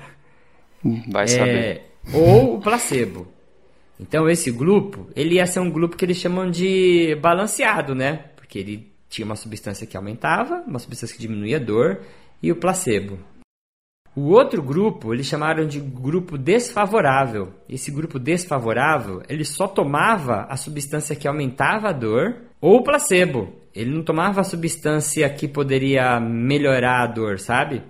[1.11, 1.59] Vai saber.
[1.59, 3.26] É, ou o placebo.
[4.00, 8.24] Então esse grupo, ele ia ser um grupo que eles chamam de balanceado, né?
[8.36, 12.00] Porque ele tinha uma substância que aumentava, uma substância que diminuía a dor
[12.42, 13.18] e o placebo.
[14.14, 17.54] O outro grupo, eles chamaram de grupo desfavorável.
[17.68, 23.52] Esse grupo desfavorável, ele só tomava a substância que aumentava a dor ou placebo.
[23.74, 27.82] Ele não tomava a substância que poderia melhorar a dor, sabe?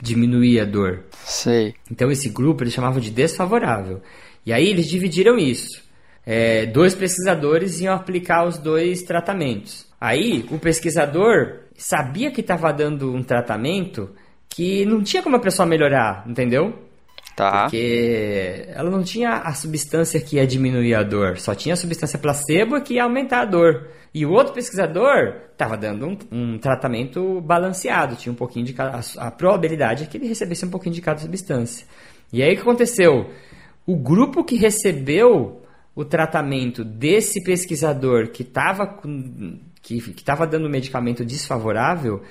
[0.00, 1.04] Diminuir a dor.
[1.24, 1.74] Sei.
[1.90, 4.02] Então esse grupo eles chamavam de desfavorável.
[4.44, 5.82] E aí eles dividiram isso.
[6.24, 9.86] É, dois pesquisadores iam aplicar os dois tratamentos.
[10.00, 14.10] Aí o pesquisador sabia que estava dando um tratamento
[14.48, 16.74] que não tinha como a pessoa melhorar, entendeu?
[17.36, 17.64] Tá.
[17.64, 22.18] Porque ela não tinha a substância que ia diminuir a dor, só tinha a substância
[22.18, 23.88] placebo que ia aumentar a dor.
[24.14, 28.98] E o outro pesquisador estava dando um, um, tratamento balanceado, tinha um pouquinho de cada.
[28.98, 31.86] A, a probabilidade é que ele recebesse um pouquinho de cada substância.
[32.32, 33.30] E aí o que aconteceu?
[33.86, 35.60] O grupo que recebeu
[35.94, 38.98] o tratamento desse pesquisador que estava
[39.82, 42.22] que estava dando medicamento desfavorável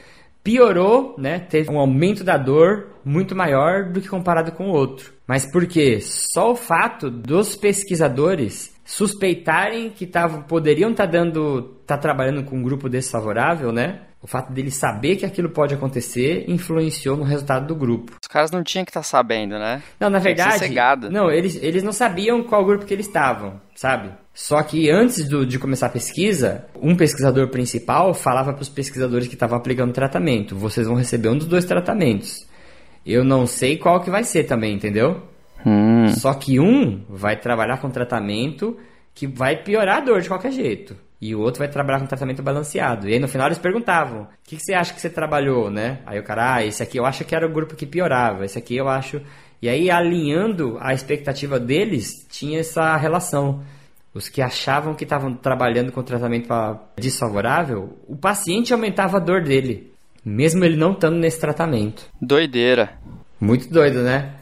[0.46, 1.40] piorou, né?
[1.40, 5.12] Teve um aumento da dor muito maior do que comparado com o outro.
[5.28, 6.00] Mas por quê?
[6.00, 12.58] Só o fato dos pesquisadores suspeitarem que tavam, poderiam estar tá dando, tá trabalhando com
[12.58, 14.02] um grupo desfavorável, né?
[14.22, 18.14] O fato dele saber que aquilo pode acontecer influenciou no resultado do grupo.
[18.22, 19.82] Os caras não tinham que estar tá sabendo, né?
[20.00, 20.72] Não, na verdade,
[21.10, 24.12] não, eles, eles não sabiam qual grupo que eles estavam, sabe?
[24.36, 29.30] Só que antes do, de começar a pesquisa, um pesquisador principal falava para os pesquisadores
[29.30, 32.46] que estavam aplicando o tratamento: vocês vão receber um dos dois tratamentos.
[33.06, 35.24] Eu não sei qual que vai ser também, entendeu?
[35.66, 36.10] Hum.
[36.10, 38.78] Só que um vai trabalhar com tratamento
[39.14, 40.98] que vai piorar a dor de qualquer jeito.
[41.22, 43.08] E o outro vai trabalhar com tratamento balanceado.
[43.08, 46.00] E aí no final eles perguntavam: o que, que você acha que você trabalhou, né?
[46.06, 48.58] Aí o cara, ah, esse aqui eu acho que era o grupo que piorava, esse
[48.58, 49.22] aqui eu acho.
[49.62, 53.64] E aí, alinhando a expectativa deles, tinha essa relação.
[54.16, 56.48] Os que achavam que estavam trabalhando com tratamento
[56.98, 59.92] desfavorável, o paciente aumentava a dor dele,
[60.24, 62.06] mesmo ele não estando nesse tratamento.
[62.22, 62.98] Doideira.
[63.42, 64.36] Muito doido, né?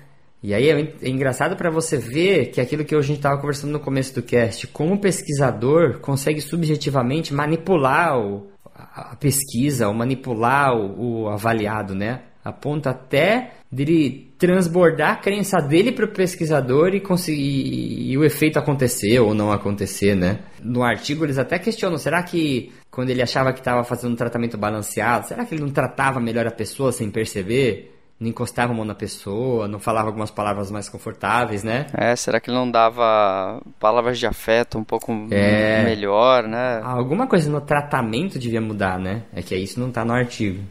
[0.44, 3.72] E aí é, é engraçado para você ver que aquilo que a gente estava conversando
[3.72, 9.94] no começo do cast, como o pesquisador consegue subjetivamente manipular o, a, a pesquisa, ou
[9.96, 12.22] manipular o, o avaliado, né?
[12.44, 18.24] A ponto até dele transbordar a crença dele para o pesquisador e conseguir e o
[18.24, 20.40] efeito acontecer ou não acontecer, né?
[20.62, 24.58] No artigo eles até questionam, será que quando ele achava que estava fazendo um tratamento
[24.58, 27.92] balanceado, será que ele não tratava melhor a pessoa sem perceber?
[28.20, 31.88] Não encostava a mão na pessoa, não falava algumas palavras mais confortáveis, né?
[31.94, 35.84] É, será que ele não dava palavras de afeto um pouco é...
[35.84, 36.80] melhor, né?
[36.84, 39.24] Alguma coisa no tratamento devia mudar, né?
[39.34, 40.64] É que isso não está no artigo.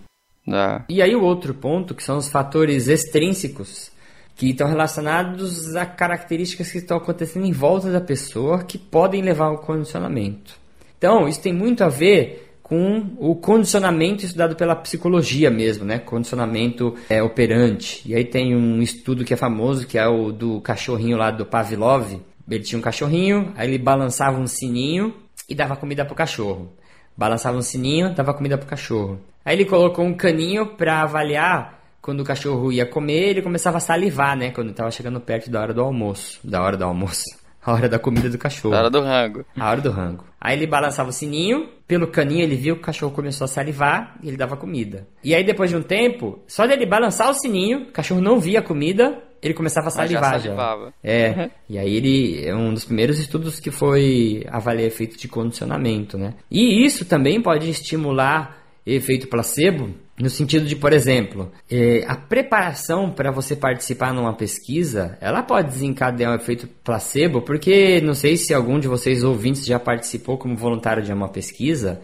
[0.48, 0.82] É.
[0.88, 3.90] E aí o outro ponto, que são os fatores extrínsecos,
[4.34, 9.46] que estão relacionados a características que estão acontecendo em volta da pessoa que podem levar
[9.46, 10.56] ao condicionamento.
[10.98, 15.98] Então, isso tem muito a ver com o condicionamento estudado pela psicologia mesmo, né?
[15.98, 18.00] Condicionamento é, operante.
[18.06, 21.44] E aí tem um estudo que é famoso, que é o do cachorrinho lá do
[21.44, 22.18] Pavlov.
[22.48, 25.14] Ele tinha um cachorrinho, aí ele balançava um sininho
[25.48, 26.72] e dava comida pro cachorro.
[27.16, 29.20] Balançava um sininho, dava comida pro cachorro.
[29.44, 33.80] Aí ele colocou um caninho para avaliar quando o cachorro ia comer, ele começava a
[33.80, 34.50] salivar, né?
[34.50, 36.40] Quando estava chegando perto da hora do almoço.
[36.42, 37.22] Da hora do almoço.
[37.64, 38.74] A hora da comida do cachorro.
[38.74, 39.44] A hora do rango.
[39.56, 40.24] A hora do rango.
[40.40, 44.18] Aí ele balançava o sininho, pelo caninho ele viu que o cachorro começou a salivar
[44.20, 45.06] e ele dava comida.
[45.22, 48.58] E aí depois de um tempo, só dele balançar o sininho, o cachorro não via
[48.58, 50.40] a comida, ele começava a salivar já.
[50.40, 50.86] Salivava.
[50.86, 50.92] já.
[51.08, 51.50] É.
[51.70, 56.34] e aí ele é um dos primeiros estudos que foi avaliar efeito de condicionamento, né?
[56.50, 63.10] E isso também pode estimular efeito placebo, no sentido de, por exemplo, é, a preparação
[63.10, 68.52] para você participar numa pesquisa, ela pode desencadear um efeito placebo, porque não sei se
[68.52, 72.00] algum de vocês ouvintes já participou como voluntário de uma pesquisa,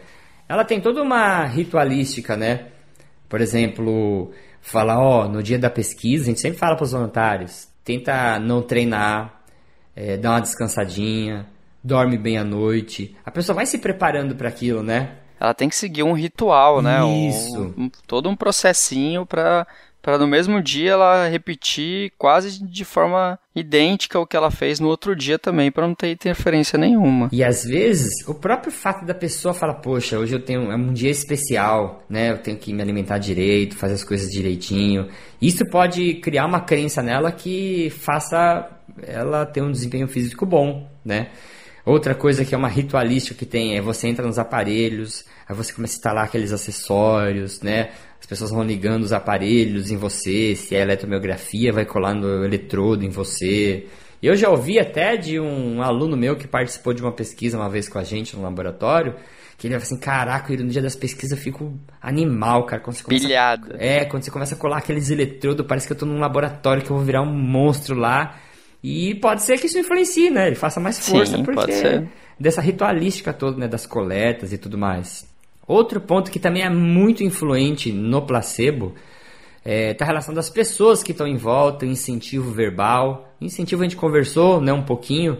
[0.48, 2.68] ela tem toda uma ritualística, né?
[3.28, 7.68] Por exemplo, falar, ó, no dia da pesquisa, a gente sempre fala para os voluntários,
[7.84, 9.42] tenta não treinar,
[9.94, 11.46] é, dá uma descansadinha,
[11.84, 13.16] dorme bem à noite.
[13.24, 15.18] A pessoa vai se preparando para aquilo, né?
[15.41, 17.01] Ela tem que seguir um ritual, né?
[17.28, 17.74] Isso.
[17.76, 19.66] Um, um, todo um processinho para
[20.01, 24.89] para no mesmo dia ela repetir quase de forma idêntica o que ela fez no
[24.89, 27.28] outro dia também, para não ter interferência nenhuma.
[27.32, 30.93] E às vezes, o próprio fato da pessoa falar, poxa, hoje eu tenho é um
[30.93, 32.30] dia especial, né?
[32.30, 35.09] Eu tenho que me alimentar direito, fazer as coisas direitinho.
[35.43, 38.66] Isso pode criar uma crença nela que faça
[39.03, 41.28] ela ter um desempenho físico bom, né?
[41.89, 45.72] Outra coisa que é uma ritualística que tem é você entra nos aparelhos, aí você
[45.72, 47.93] começa a instalar aqueles acessórios, né?
[48.20, 53.09] As pessoas vão ligando os aparelhos em você, se é eletromiografia, vai colando eletrodo em
[53.09, 53.86] você.
[54.22, 57.89] Eu já ouvi até de um aluno meu que participou de uma pesquisa uma vez
[57.89, 59.14] com a gente no laboratório,
[59.57, 61.72] Que ele vai assim, caraca, no dia das pesquisas eu fico
[62.03, 62.82] animal, cara.
[62.82, 63.76] Quando você começa, Pilhado.
[63.78, 66.91] É, quando você começa a colar aqueles eletrodos, parece que eu tô num laboratório que
[66.91, 68.36] eu vou virar um monstro lá.
[68.82, 70.46] E pode ser que isso influencie, né?
[70.46, 72.06] Ele faça mais força, Sim, porque
[72.38, 73.68] dessa ritualística toda, né?
[73.68, 75.26] Das coletas e tudo mais.
[75.66, 78.94] Outro ponto que também é muito influente no placebo
[79.64, 83.34] é, tá a relação das pessoas que estão em volta, incentivo verbal.
[83.40, 85.38] Incentivo a gente conversou, né, um pouquinho.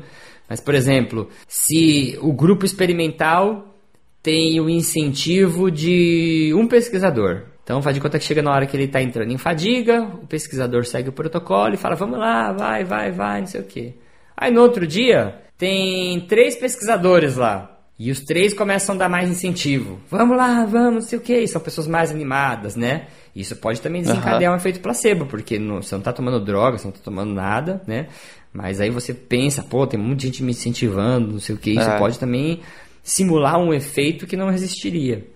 [0.49, 3.75] Mas, por exemplo, se o grupo experimental
[4.23, 7.45] tem o incentivo de um pesquisador.
[7.69, 10.27] Então, faz de conta que chega na hora que ele está entrando em fadiga, o
[10.27, 13.93] pesquisador segue o protocolo e fala, vamos lá, vai, vai, vai, não sei o quê.
[14.35, 17.79] Aí, no outro dia, tem três pesquisadores lá.
[17.99, 20.01] E os três começam a dar mais incentivo.
[20.11, 21.47] Vamos lá, vamos, não sei o que.
[21.47, 23.09] São pessoas mais animadas, né?
[23.37, 26.85] Isso pode também desencadear um efeito placebo, porque não, você não está tomando droga, você
[26.85, 28.07] não está tomando nada, né?
[28.51, 31.73] Mas aí você pensa, pô, tem muita gente me incentivando, não sei o que.
[31.73, 31.99] Isso É.
[31.99, 32.61] pode também
[33.03, 35.27] simular um efeito que não resistiria.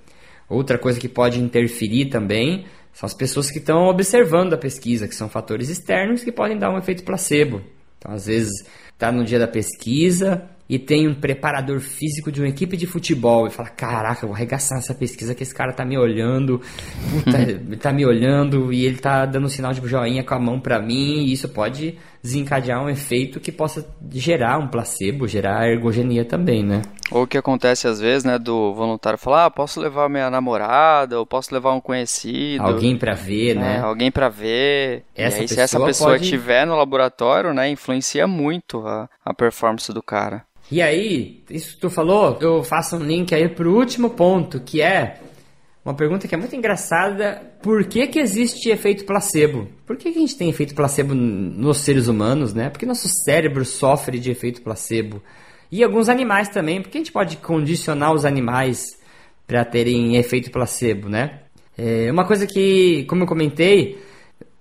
[0.49, 5.15] Outra coisa que pode interferir também são as pessoas que estão observando a pesquisa, que
[5.15, 7.63] são fatores externos que podem dar um efeito placebo.
[7.99, 8.53] Então, às vezes,
[8.93, 13.47] está no dia da pesquisa e tem um preparador físico de uma equipe de futebol
[13.47, 16.61] e fala: Caraca, eu vou arregaçar essa pesquisa que esse cara tá me olhando,
[17.11, 17.39] puta,
[17.79, 20.81] tá me olhando e ele tá dando um sinal de joinha com a mão para
[20.81, 26.63] mim, e isso pode desencadear um efeito que possa gerar um placebo, gerar ergogenia também,
[26.63, 26.83] né?
[27.11, 31.19] Ou o que acontece às vezes, né, do voluntário falar, ah, posso levar minha namorada,
[31.19, 32.63] ou posso levar um conhecido.
[32.63, 33.81] Alguém para ver, né, né?
[33.81, 35.03] Alguém pra ver.
[35.15, 39.35] Essa e aí, se essa pessoa pode- estiver no laboratório, né, influencia muito a, a
[39.35, 40.45] performance do cara.
[40.71, 44.81] E aí, isso que tu falou, eu faço um link aí pro último ponto, que
[44.81, 45.21] é
[45.85, 47.43] uma pergunta que é muito engraçada.
[47.61, 49.69] Por que que existe efeito placebo?
[49.85, 52.71] Por que, que a gente tem efeito placebo nos seres humanos, né?
[52.71, 55.21] Porque nosso cérebro sofre de efeito placebo.
[55.71, 56.81] E alguns animais também.
[56.81, 58.97] Por que a gente pode condicionar os animais
[59.47, 61.41] para terem efeito placebo, né?
[61.77, 63.99] É uma coisa que, como eu comentei,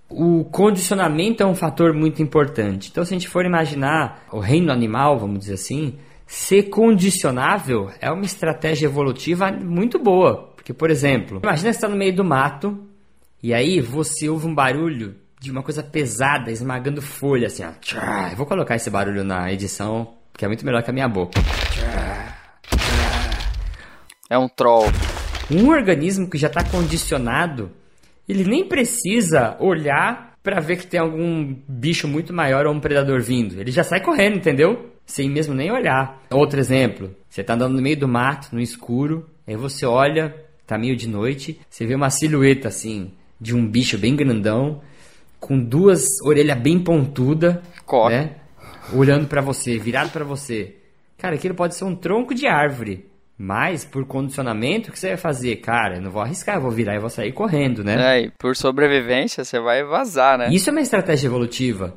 [0.08, 2.90] o condicionamento é um fator muito importante.
[2.90, 5.94] Então, se a gente for imaginar o reino animal, vamos dizer assim,
[6.26, 10.51] ser condicionável é uma estratégia evolutiva muito boa.
[10.62, 12.86] Porque, por exemplo, imagina você está no meio do mato
[13.42, 17.72] e aí você ouve um barulho de uma coisa pesada esmagando folha, assim, ó.
[18.30, 21.40] Eu vou colocar esse barulho na edição, que é muito melhor que a minha boca.
[24.30, 24.86] É um troll.
[25.50, 27.72] Um organismo que já está condicionado,
[28.28, 33.20] ele nem precisa olhar para ver que tem algum bicho muito maior ou um predador
[33.20, 33.60] vindo.
[33.60, 34.92] Ele já sai correndo, entendeu?
[35.04, 36.22] Sem mesmo nem olhar.
[36.30, 40.32] Outro exemplo: você tá andando no meio do mato, no escuro, aí você olha,
[40.66, 44.80] tá meio de noite, você vê uma silhueta assim de um bicho bem grandão,
[45.40, 48.14] com duas orelhas bem pontudas, Corre.
[48.14, 48.36] né?
[48.94, 50.76] Olhando para você, virado para você.
[51.18, 53.06] Cara, aquilo pode ser um tronco de árvore.
[53.36, 55.56] Mas, por condicionamento, o que você vai fazer?
[55.56, 58.18] Cara, eu não vou arriscar, eu vou virar e vou sair correndo, né?
[58.18, 60.48] É, e por sobrevivência, você vai vazar, né?
[60.52, 61.96] Isso é uma estratégia evolutiva.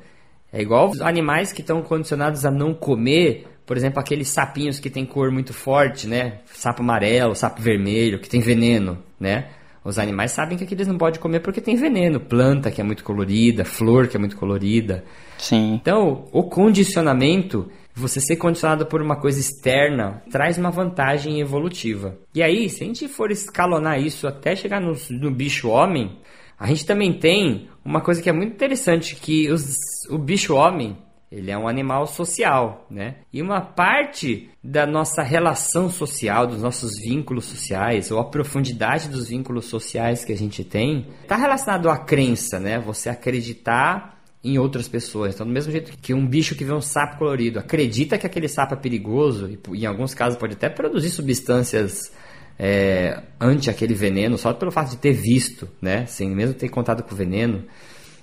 [0.52, 4.90] É igual os animais que estão condicionados a não comer, por exemplo, aqueles sapinhos que
[4.90, 6.40] tem cor muito forte, né?
[6.46, 9.50] Sapo amarelo, sapo vermelho, que tem veneno, né?
[9.84, 12.20] Os animais sabem que aqueles não podem comer porque tem veneno.
[12.20, 15.04] Planta que é muito colorida, flor que é muito colorida.
[15.38, 15.76] Sim.
[15.76, 22.18] Então, o condicionamento, você ser condicionado por uma coisa externa, traz uma vantagem evolutiva.
[22.34, 26.18] E aí, se a gente for escalonar isso até chegar no, no bicho homem,
[26.60, 29.76] a gente também tem uma coisa que é muito interessante, que os-
[30.10, 30.98] o bicho homem,
[31.36, 33.16] ele é um animal social, né?
[33.32, 39.28] E uma parte da nossa relação social, dos nossos vínculos sociais, ou a profundidade dos
[39.28, 42.80] vínculos sociais que a gente tem, está relacionado à crença, né?
[42.80, 45.36] Você acreditar em outras pessoas.
[45.36, 48.48] Então, do mesmo jeito que um bicho que vê um sapo colorido acredita que aquele
[48.48, 52.14] sapo é perigoso, e em alguns casos pode até produzir substâncias
[52.58, 53.22] é,
[53.70, 56.06] aquele veneno, só pelo fato de ter visto, né?
[56.06, 57.66] Sem mesmo ter contato com o veneno.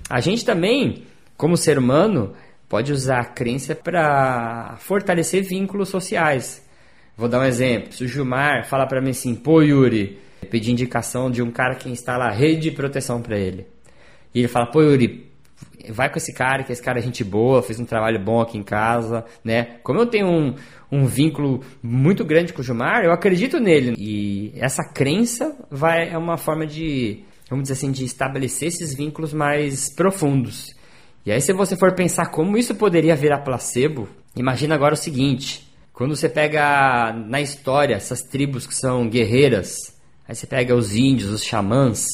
[0.08, 1.02] A gente também,
[1.36, 2.32] como ser humano,
[2.72, 6.66] pode usar a crença para fortalecer vínculos sociais.
[7.14, 7.92] Vou dar um exemplo.
[7.92, 10.18] Se o Gilmar falar para mim assim, pô Yuri,
[10.50, 13.66] pedir indicação de um cara que instala rede de proteção para ele.
[14.34, 15.30] E ele fala, pô Yuri,
[15.90, 18.56] vai com esse cara, que esse cara é gente boa, fez um trabalho bom aqui
[18.56, 19.76] em casa, né?
[19.82, 20.54] Como eu tenho um,
[20.90, 23.94] um vínculo muito grande com o Gilmar, eu acredito nele.
[23.98, 29.34] E essa crença vai, é uma forma de, vamos dizer assim, de estabelecer esses vínculos
[29.34, 30.74] mais profundos.
[31.24, 35.68] E aí, se você for pensar como isso poderia virar placebo, imagina agora o seguinte:
[35.92, 39.76] quando você pega na história essas tribos que são guerreiras,
[40.26, 42.06] aí você pega os índios, os xamãs,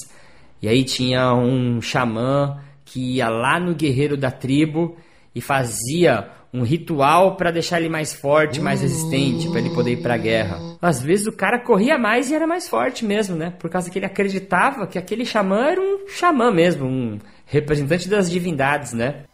[0.60, 4.96] e aí tinha um xamã que ia lá no guerreiro da tribo
[5.34, 10.02] e fazia um ritual para deixar ele mais forte, mais resistente, para ele poder ir
[10.02, 10.58] para a guerra.
[10.80, 13.52] Às vezes o cara corria mais e era mais forte mesmo, né?
[13.58, 17.18] Por causa que ele acreditava que aquele xamã era um xamã mesmo, um
[17.48, 19.24] representante das divindades, né?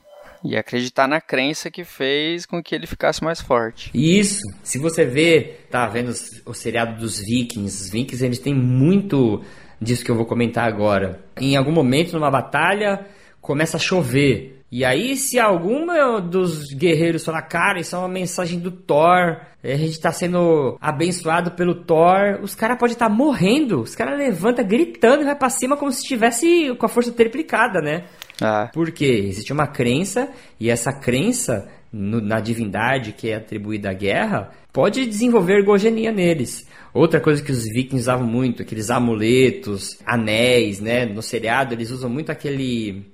[0.42, 3.90] E acreditar na crença que fez com que ele ficasse mais forte.
[3.94, 4.42] Isso.
[4.62, 6.12] Se você vê, tá vendo
[6.44, 9.42] o seriado dos Vikings, os Vikings eles têm muito
[9.80, 11.24] disso que eu vou comentar agora.
[11.40, 13.06] Em algum momento numa batalha
[13.40, 14.53] começa a chover.
[14.76, 19.76] E aí, se alguma dos guerreiros falar, cara, isso é uma mensagem do Thor, a
[19.76, 23.82] gente está sendo abençoado pelo Thor, os caras podem estar tá morrendo.
[23.82, 27.80] Os caras levantam gritando e vai pra cima como se estivesse com a força triplicada,
[27.80, 28.06] né?
[28.42, 28.68] Ah.
[28.74, 34.50] Porque existe uma crença, e essa crença no, na divindade que é atribuída à guerra
[34.72, 36.66] pode desenvolver ergogenia neles.
[36.92, 41.06] Outra coisa que os vikings usavam muito, aqueles amuletos, anéis, né?
[41.06, 43.13] No seriado eles usam muito aquele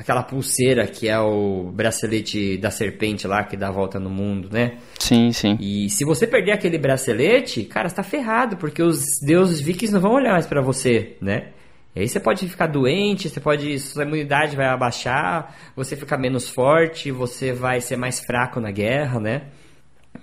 [0.00, 4.48] aquela pulseira que é o bracelete da serpente lá que dá a volta no mundo,
[4.50, 4.78] né?
[4.98, 5.58] Sim, sim.
[5.60, 10.12] E se você perder aquele bracelete, cara, está ferrado, porque os deuses vikings não vão
[10.12, 11.50] olhar mais para você, né?
[11.94, 16.48] E aí você pode ficar doente, você pode sua imunidade vai abaixar, você fica menos
[16.48, 19.48] forte, você vai ser mais fraco na guerra, né?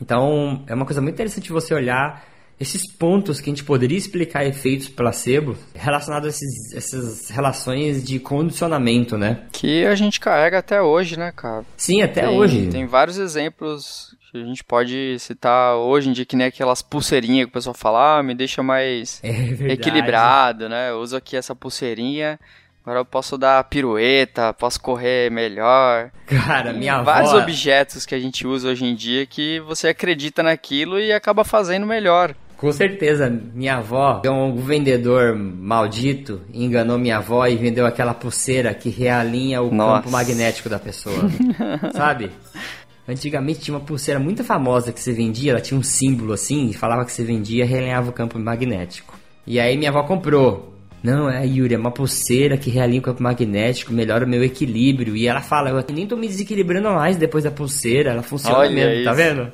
[0.01, 2.25] Então, é uma coisa muito interessante você olhar
[2.59, 8.19] esses pontos que a gente poderia explicar efeitos placebo relacionados a esses, essas relações de
[8.19, 9.43] condicionamento, né?
[9.51, 11.65] Que a gente carrega até hoje, né, cara?
[11.75, 12.67] Sim, até tem, hoje.
[12.67, 17.45] Tem vários exemplos que a gente pode citar hoje em dia, que nem aquelas pulseirinhas
[17.45, 20.91] que o pessoal fala, ah, me deixa mais é equilibrado, né?
[20.91, 22.39] Eu uso aqui essa pulseirinha
[22.87, 26.09] Agora eu posso dar pirueta, posso correr melhor.
[26.25, 27.43] Cara, minha Vários avó...
[27.43, 31.85] objetos que a gente usa hoje em dia que você acredita naquilo e acaba fazendo
[31.85, 32.33] melhor.
[32.57, 38.89] Com certeza, minha avó, um vendedor maldito, enganou minha avó e vendeu aquela pulseira que
[38.89, 40.01] realinha o Nossa.
[40.01, 41.29] campo magnético da pessoa.
[41.93, 42.31] sabe?
[43.07, 46.73] Antigamente tinha uma pulseira muito famosa que você vendia, ela tinha um símbolo assim, e
[46.73, 49.17] falava que você vendia e realinhava o campo magnético.
[49.45, 50.73] E aí minha avó comprou.
[51.03, 55.15] Não, é Yuri, é uma pulseira que realinha o campo magnético, melhora o meu equilíbrio.
[55.15, 58.71] E ela fala, eu nem tô me desequilibrando mais depois da pulseira, ela funciona Olha
[58.71, 59.03] mesmo, tá isso.
[59.05, 59.51] tá vendo?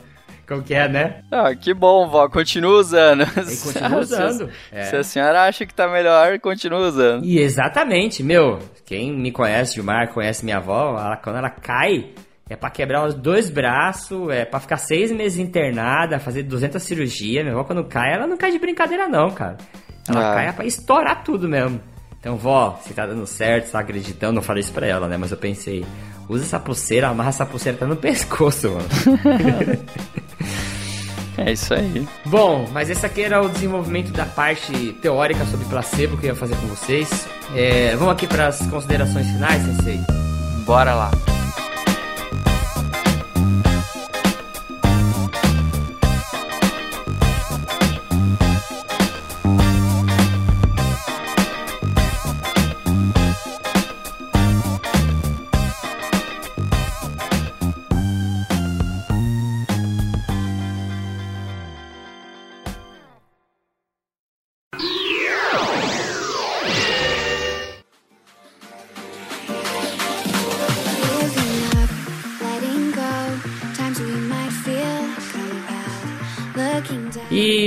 [0.65, 1.21] Que é, né?
[1.31, 2.27] Ah, que bom, vó.
[2.27, 3.23] Continua usando.
[3.23, 4.49] E continua usando.
[4.49, 4.83] se, é.
[4.83, 7.25] se, a senhora acha que tá melhor, continua usando.
[7.25, 8.59] E exatamente, meu.
[8.85, 12.09] Quem me conhece, Gilmar, conhece minha avó, ela, quando ela cai,
[12.49, 17.43] é para quebrar os dois braços, é para ficar seis meses internada, fazer 200 cirurgias.
[17.43, 19.57] Minha avó, quando cai, ela não cai de brincadeira, não, cara.
[20.07, 20.35] Ela ah.
[20.35, 21.81] cai é pra estourar tudo mesmo.
[22.19, 25.17] Então, vó, se tá dando certo, tá acreditando, não falei isso pra ela, né?
[25.17, 25.85] Mas eu pensei,
[26.27, 28.87] usa essa pulseira, amarra essa pulseira até no pescoço, mano.
[31.37, 32.07] É isso aí.
[32.25, 36.35] Bom, mas esse aqui era o desenvolvimento da parte teórica sobre placebo que eu ia
[36.35, 37.27] fazer com vocês.
[37.55, 39.99] É, vamos aqui para as considerações finais, Sensei?
[40.65, 41.11] Bora lá.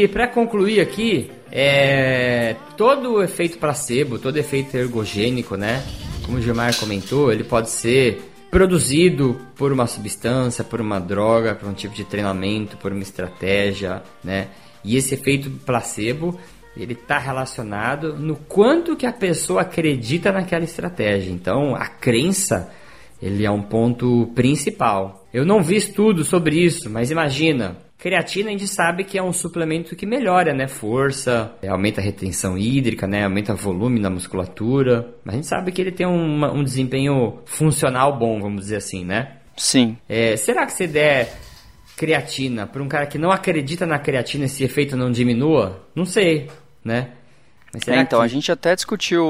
[0.07, 5.83] E para concluir aqui, é, todo o efeito placebo, todo efeito ergogênico, né?
[6.25, 11.69] Como o Gilmar comentou, ele pode ser produzido por uma substância, por uma droga, por
[11.69, 14.47] um tipo de treinamento, por uma estratégia, né?
[14.85, 16.39] E esse efeito placebo,
[16.77, 21.33] ele está relacionado no quanto que a pessoa acredita naquela estratégia.
[21.33, 22.71] Então, a crença,
[23.21, 25.27] ele é um ponto principal.
[25.35, 29.33] Eu não vi estudo sobre isso, mas imagina, Creatina a gente sabe que é um
[29.33, 30.69] suplemento que melhora, né?
[30.69, 33.25] Força, é, aumenta a retenção hídrica, né?
[33.25, 35.15] Aumenta volume na musculatura.
[35.25, 39.05] Mas a gente sabe que ele tem um, um desempenho funcional bom, vamos dizer assim,
[39.05, 39.39] né?
[39.57, 39.97] Sim.
[40.09, 41.39] É, será que se der
[41.97, 45.83] creatina para um cara que não acredita na creatina, esse efeito não diminua?
[45.95, 46.51] Não sei,
[46.85, 47.13] né?
[47.87, 48.25] É, então, que...
[48.25, 49.25] a gente até discutiu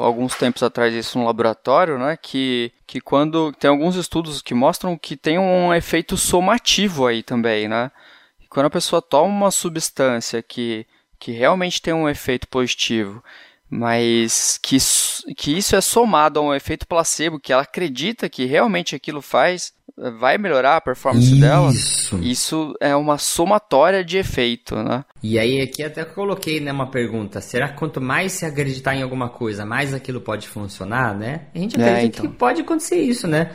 [0.00, 2.16] alguns tempos atrás isso no laboratório, né?
[2.20, 3.52] Que, que quando.
[3.52, 7.90] Tem alguns estudos que mostram que tem um efeito somativo aí também, né?
[8.50, 10.86] Quando a pessoa toma uma substância que,
[11.18, 13.22] que realmente tem um efeito positivo,
[13.70, 14.78] mas que,
[15.36, 19.72] que isso é somado a um efeito placebo, que ela acredita que realmente aquilo faz,
[20.18, 21.40] vai melhorar a performance isso.
[21.40, 21.72] dela.
[22.22, 25.04] Isso é uma somatória de efeito, né?
[25.22, 29.02] E aí aqui até coloquei né, uma pergunta, será que quanto mais se acreditar em
[29.02, 31.42] alguma coisa, mais aquilo pode funcionar, né?
[31.54, 32.26] A gente é, acredita é, então.
[32.26, 33.50] que pode acontecer isso, né?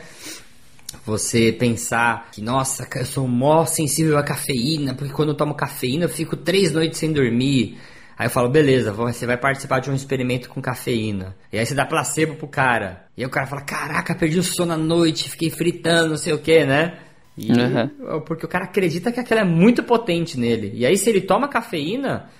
[1.04, 6.04] você pensar que, nossa, eu sou mó sensível à cafeína, porque quando eu tomo cafeína
[6.04, 7.78] eu fico três noites sem dormir.
[8.16, 11.34] Aí eu falo, beleza, você vai participar de um experimento com cafeína.
[11.52, 13.06] E aí você dá placebo pro cara.
[13.16, 16.32] E aí o cara fala, caraca, perdi o sono à noite, fiquei fritando, não sei
[16.32, 16.98] o que, né?
[17.36, 18.20] E, uhum.
[18.20, 20.72] Porque o cara acredita que aquela é muito potente nele.
[20.74, 22.30] E aí se ele toma cafeína,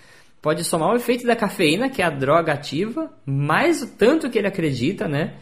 [0.40, 4.38] pode somar o efeito da cafeína, que é a droga ativa, mais o tanto que
[4.38, 5.34] ele acredita, né?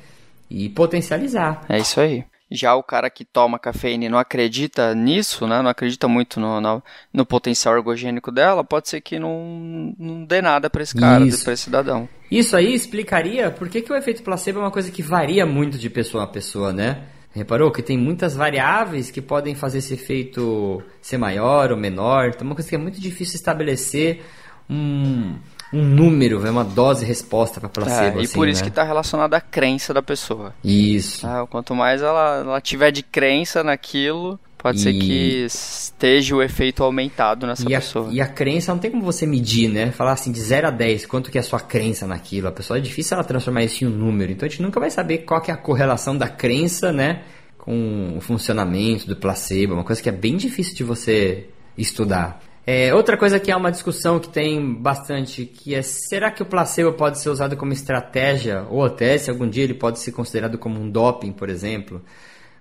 [0.49, 1.67] E potencializar.
[1.69, 2.25] É isso aí.
[2.55, 5.63] Já o cara que toma cafeína e não acredita nisso, né?
[5.63, 6.83] Não acredita muito no, no,
[7.13, 11.53] no potencial ergogênico dela, pode ser que não, não dê nada para esse cara, para
[11.53, 12.09] esse cidadão.
[12.31, 15.79] Isso aí explicaria por que, que o efeito placebo é uma coisa que varia muito
[15.79, 17.03] de pessoa a pessoa, né?
[17.35, 22.29] Reparou que tem muitas variáveis que podem fazer esse efeito ser maior ou menor.
[22.29, 24.23] Então, é uma coisa que é muito difícil estabelecer
[24.69, 25.39] um,
[25.73, 28.19] um número, uma dose resposta para placebo.
[28.19, 28.65] É, e assim, por isso né?
[28.65, 30.55] que está relacionado à crença da pessoa.
[30.63, 31.27] Isso.
[31.27, 34.81] Ah, quanto mais ela, ela tiver de crença naquilo, pode e...
[34.83, 38.11] ser que esteja o efeito aumentado nessa e pessoa.
[38.11, 39.91] A, e a crença não tem como você medir, né?
[39.91, 42.49] Falar assim, de 0 a 10, quanto que é a sua crença naquilo.
[42.49, 44.31] A pessoa é difícil ela transformar isso em um número.
[44.31, 47.23] Então a gente nunca vai saber qual que é a correlação da crença, né?
[47.57, 49.73] Com o funcionamento do placebo.
[49.73, 51.47] Uma coisa que é bem difícil de você
[51.79, 52.41] estudar.
[52.65, 56.47] É, outra coisa que é uma discussão que tem bastante, que é será que o
[56.47, 60.57] placebo pode ser usado como estratégia, ou até se algum dia ele pode ser considerado
[60.59, 62.01] como um doping, por exemplo.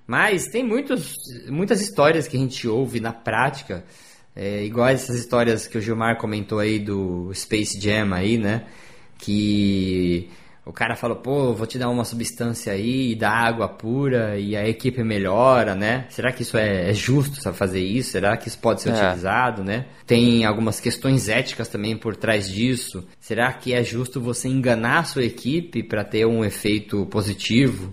[0.08, 1.16] Mas tem muitos,
[1.47, 3.84] muitas histórias que a gente ouve na prática,
[4.36, 8.66] é, igual essas histórias que o Gilmar comentou aí do Space Jam aí, né?
[9.20, 10.30] Que
[10.64, 14.68] o cara falou, pô, vou te dar uma substância aí, dá água pura e a
[14.68, 16.05] equipe melhora, né?
[16.09, 18.12] Será que isso é, é justo sabe, fazer isso?
[18.12, 18.93] Será que isso pode ser é.
[18.93, 19.88] utilizado, né?
[20.05, 23.03] Tem algumas questões éticas também por trás disso.
[23.20, 27.91] Será que é justo você enganar a sua equipe para ter um efeito positivo?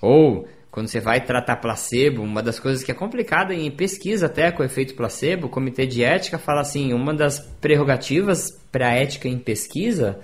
[0.00, 4.52] Ou quando você vai tratar placebo, uma das coisas que é complicada em pesquisa até
[4.52, 8.94] com o efeito placebo, o comitê de ética fala assim, uma das prerrogativas para a
[8.94, 10.20] ética em pesquisa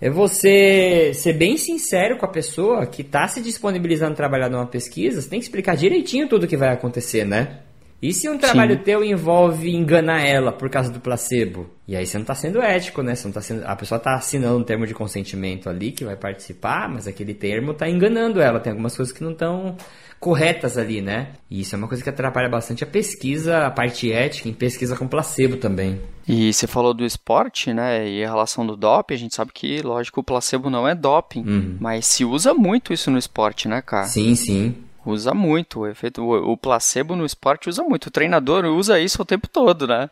[0.00, 4.66] é você ser bem sincero com a pessoa que está se disponibilizando a trabalhar numa
[4.66, 7.60] pesquisa, você tem que explicar direitinho tudo o que vai acontecer, né?
[8.02, 8.82] E se um trabalho Sim.
[8.82, 11.68] teu envolve enganar ela por causa do placebo?
[11.86, 13.14] E aí você não está sendo ético, né?
[13.14, 13.62] Você não tá sendo...
[13.66, 17.72] A pessoa está assinando um termo de consentimento ali que vai participar, mas aquele termo
[17.72, 18.58] está enganando ela.
[18.58, 19.76] Tem algumas coisas que não estão
[20.20, 21.28] corretas ali, né?
[21.50, 24.94] E isso é uma coisa que atrapalha bastante a pesquisa, a parte ética em pesquisa
[24.94, 25.98] com placebo também.
[26.28, 28.06] E você falou do esporte, né?
[28.06, 31.40] E a relação do doping, a gente sabe que, lógico, o placebo não é doping,
[31.40, 31.76] uhum.
[31.80, 34.04] mas se usa muito isso no esporte, né, cara?
[34.04, 34.76] Sim, sim.
[35.04, 35.80] Usa muito.
[35.80, 38.06] O efeito, o placebo no esporte usa muito.
[38.08, 40.10] O treinador usa isso o tempo todo, né?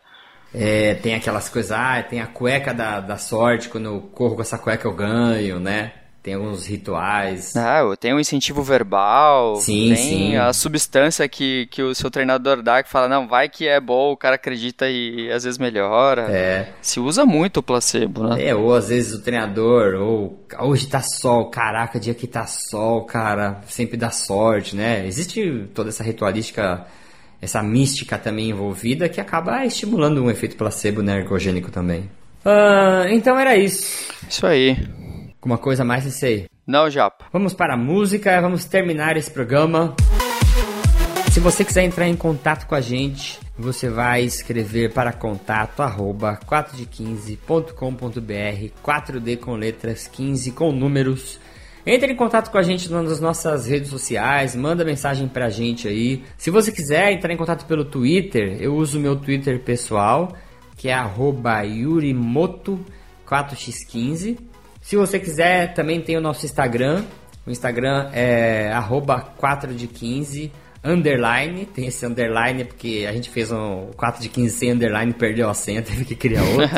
[0.51, 4.41] É, tem aquelas coisas, ah, tem a cueca da, da sorte, quando eu corro com
[4.41, 5.93] essa cueca eu ganho, né?
[6.21, 7.55] Tem alguns rituais.
[7.55, 9.55] Ah, tem um incentivo verbal.
[9.55, 10.35] Sim, tem sim.
[10.35, 14.11] a substância que, que o seu treinador dá, que fala, não, vai que é bom,
[14.11, 16.23] o cara acredita e às vezes melhora.
[16.29, 16.73] É.
[16.81, 18.47] Se usa muito o placebo, né?
[18.47, 23.05] É, ou às vezes o treinador, ou hoje tá sol, caraca, dia que tá sol,
[23.05, 25.07] cara, sempre dá sorte, né?
[25.07, 26.85] Existe toda essa ritualística,
[27.41, 32.09] essa mística também envolvida que acaba estimulando um efeito placebo né, ergogênico também.
[32.45, 34.13] Uh, então era isso.
[34.27, 34.77] Isso aí.
[35.41, 36.47] Alguma coisa mais aí?
[36.67, 37.27] Não, Japa.
[37.31, 39.95] Vamos para a música, vamos terminar esse programa.
[41.31, 46.37] Se você quiser entrar em contato com a gente, você vai escrever para contato arroba
[46.45, 51.39] 4de15.com.br 4D com letras 15 com números.
[51.85, 56.21] Entre em contato com a gente nas nossas redes sociais, manda mensagem pra gente aí.
[56.37, 60.35] Se você quiser entrar em contato pelo Twitter, eu uso o meu Twitter pessoal,
[60.75, 64.48] que é arroba yurimoto4x15.
[64.89, 67.03] Se você quiser, também tem o nosso Instagram.
[67.45, 68.73] O Instagram é
[69.37, 70.51] 4 de 15
[70.83, 75.47] underline, tem esse underline porque a gente fez um 4 de 15 sem underline, perdeu
[75.47, 76.75] a senha, teve que criar outro.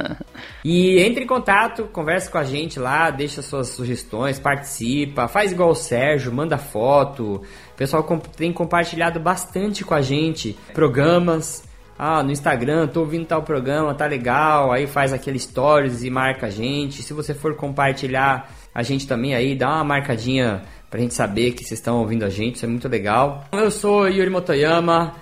[0.64, 5.68] e entre em contato, converse com a gente lá, deixa suas sugestões, participa, faz igual
[5.68, 7.42] o Sérgio, manda foto.
[7.74, 8.02] O pessoal
[8.38, 11.68] tem compartilhado bastante com a gente programas,
[12.02, 16.46] ah, no Instagram, tô ouvindo tal programa, tá legal, aí faz aquele stories e marca
[16.46, 17.02] a gente.
[17.02, 21.62] Se você for compartilhar a gente também aí, dá uma marcadinha pra gente saber que
[21.62, 23.44] vocês estão ouvindo a gente, isso é muito legal.
[23.52, 25.14] Eu sou Yuri Motoyama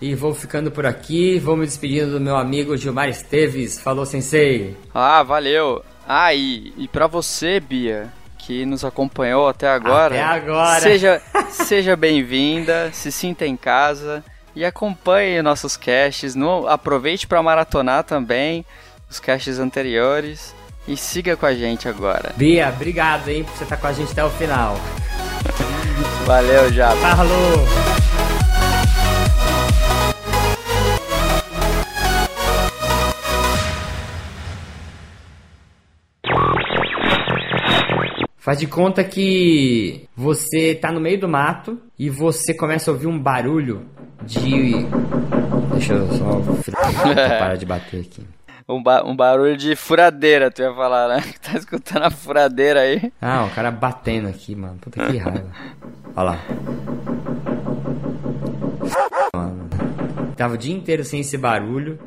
[0.00, 3.78] e vou ficando por aqui, vou me despedindo do meu amigo Gilmar Esteves.
[3.78, 4.76] Falou, sensei.
[4.92, 5.84] Ah, valeu.
[6.04, 10.16] Ah, e, e pra você, Bia, que nos acompanhou até agora.
[10.16, 10.80] Até agora.
[10.80, 14.24] Seja, seja bem-vinda, se sinta em casa.
[14.54, 16.34] E acompanhe nossos casts.
[16.34, 18.64] No, aproveite para maratonar também
[19.10, 20.54] os casts anteriores.
[20.86, 22.32] E siga com a gente agora.
[22.36, 24.76] Bia, obrigado hein, por você estar com a gente até o final.
[26.26, 26.90] Valeu, já.
[26.90, 28.13] Falou!
[38.44, 43.06] Faz de conta que você tá no meio do mato e você começa a ouvir
[43.06, 43.86] um barulho
[44.22, 44.84] de.
[45.72, 46.42] Deixa eu só.
[47.40, 48.22] parar de bater aqui.
[48.68, 51.24] Um, ba um barulho de furadeira, tu ia falar, né?
[51.42, 53.10] Tá escutando a furadeira aí.
[53.18, 54.76] Ah, o cara batendo aqui, mano.
[54.78, 55.50] Puta que raiva.
[56.14, 56.38] Olha lá.
[59.34, 59.70] Mano.
[60.36, 61.98] Tava o dia inteiro sem esse barulho.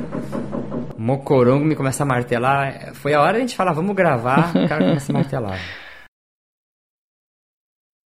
[0.95, 2.93] Mocorongo me começa a martelar.
[2.93, 5.86] Foi a hora de a gente falar, vamos gravar, o cara começa a martelar.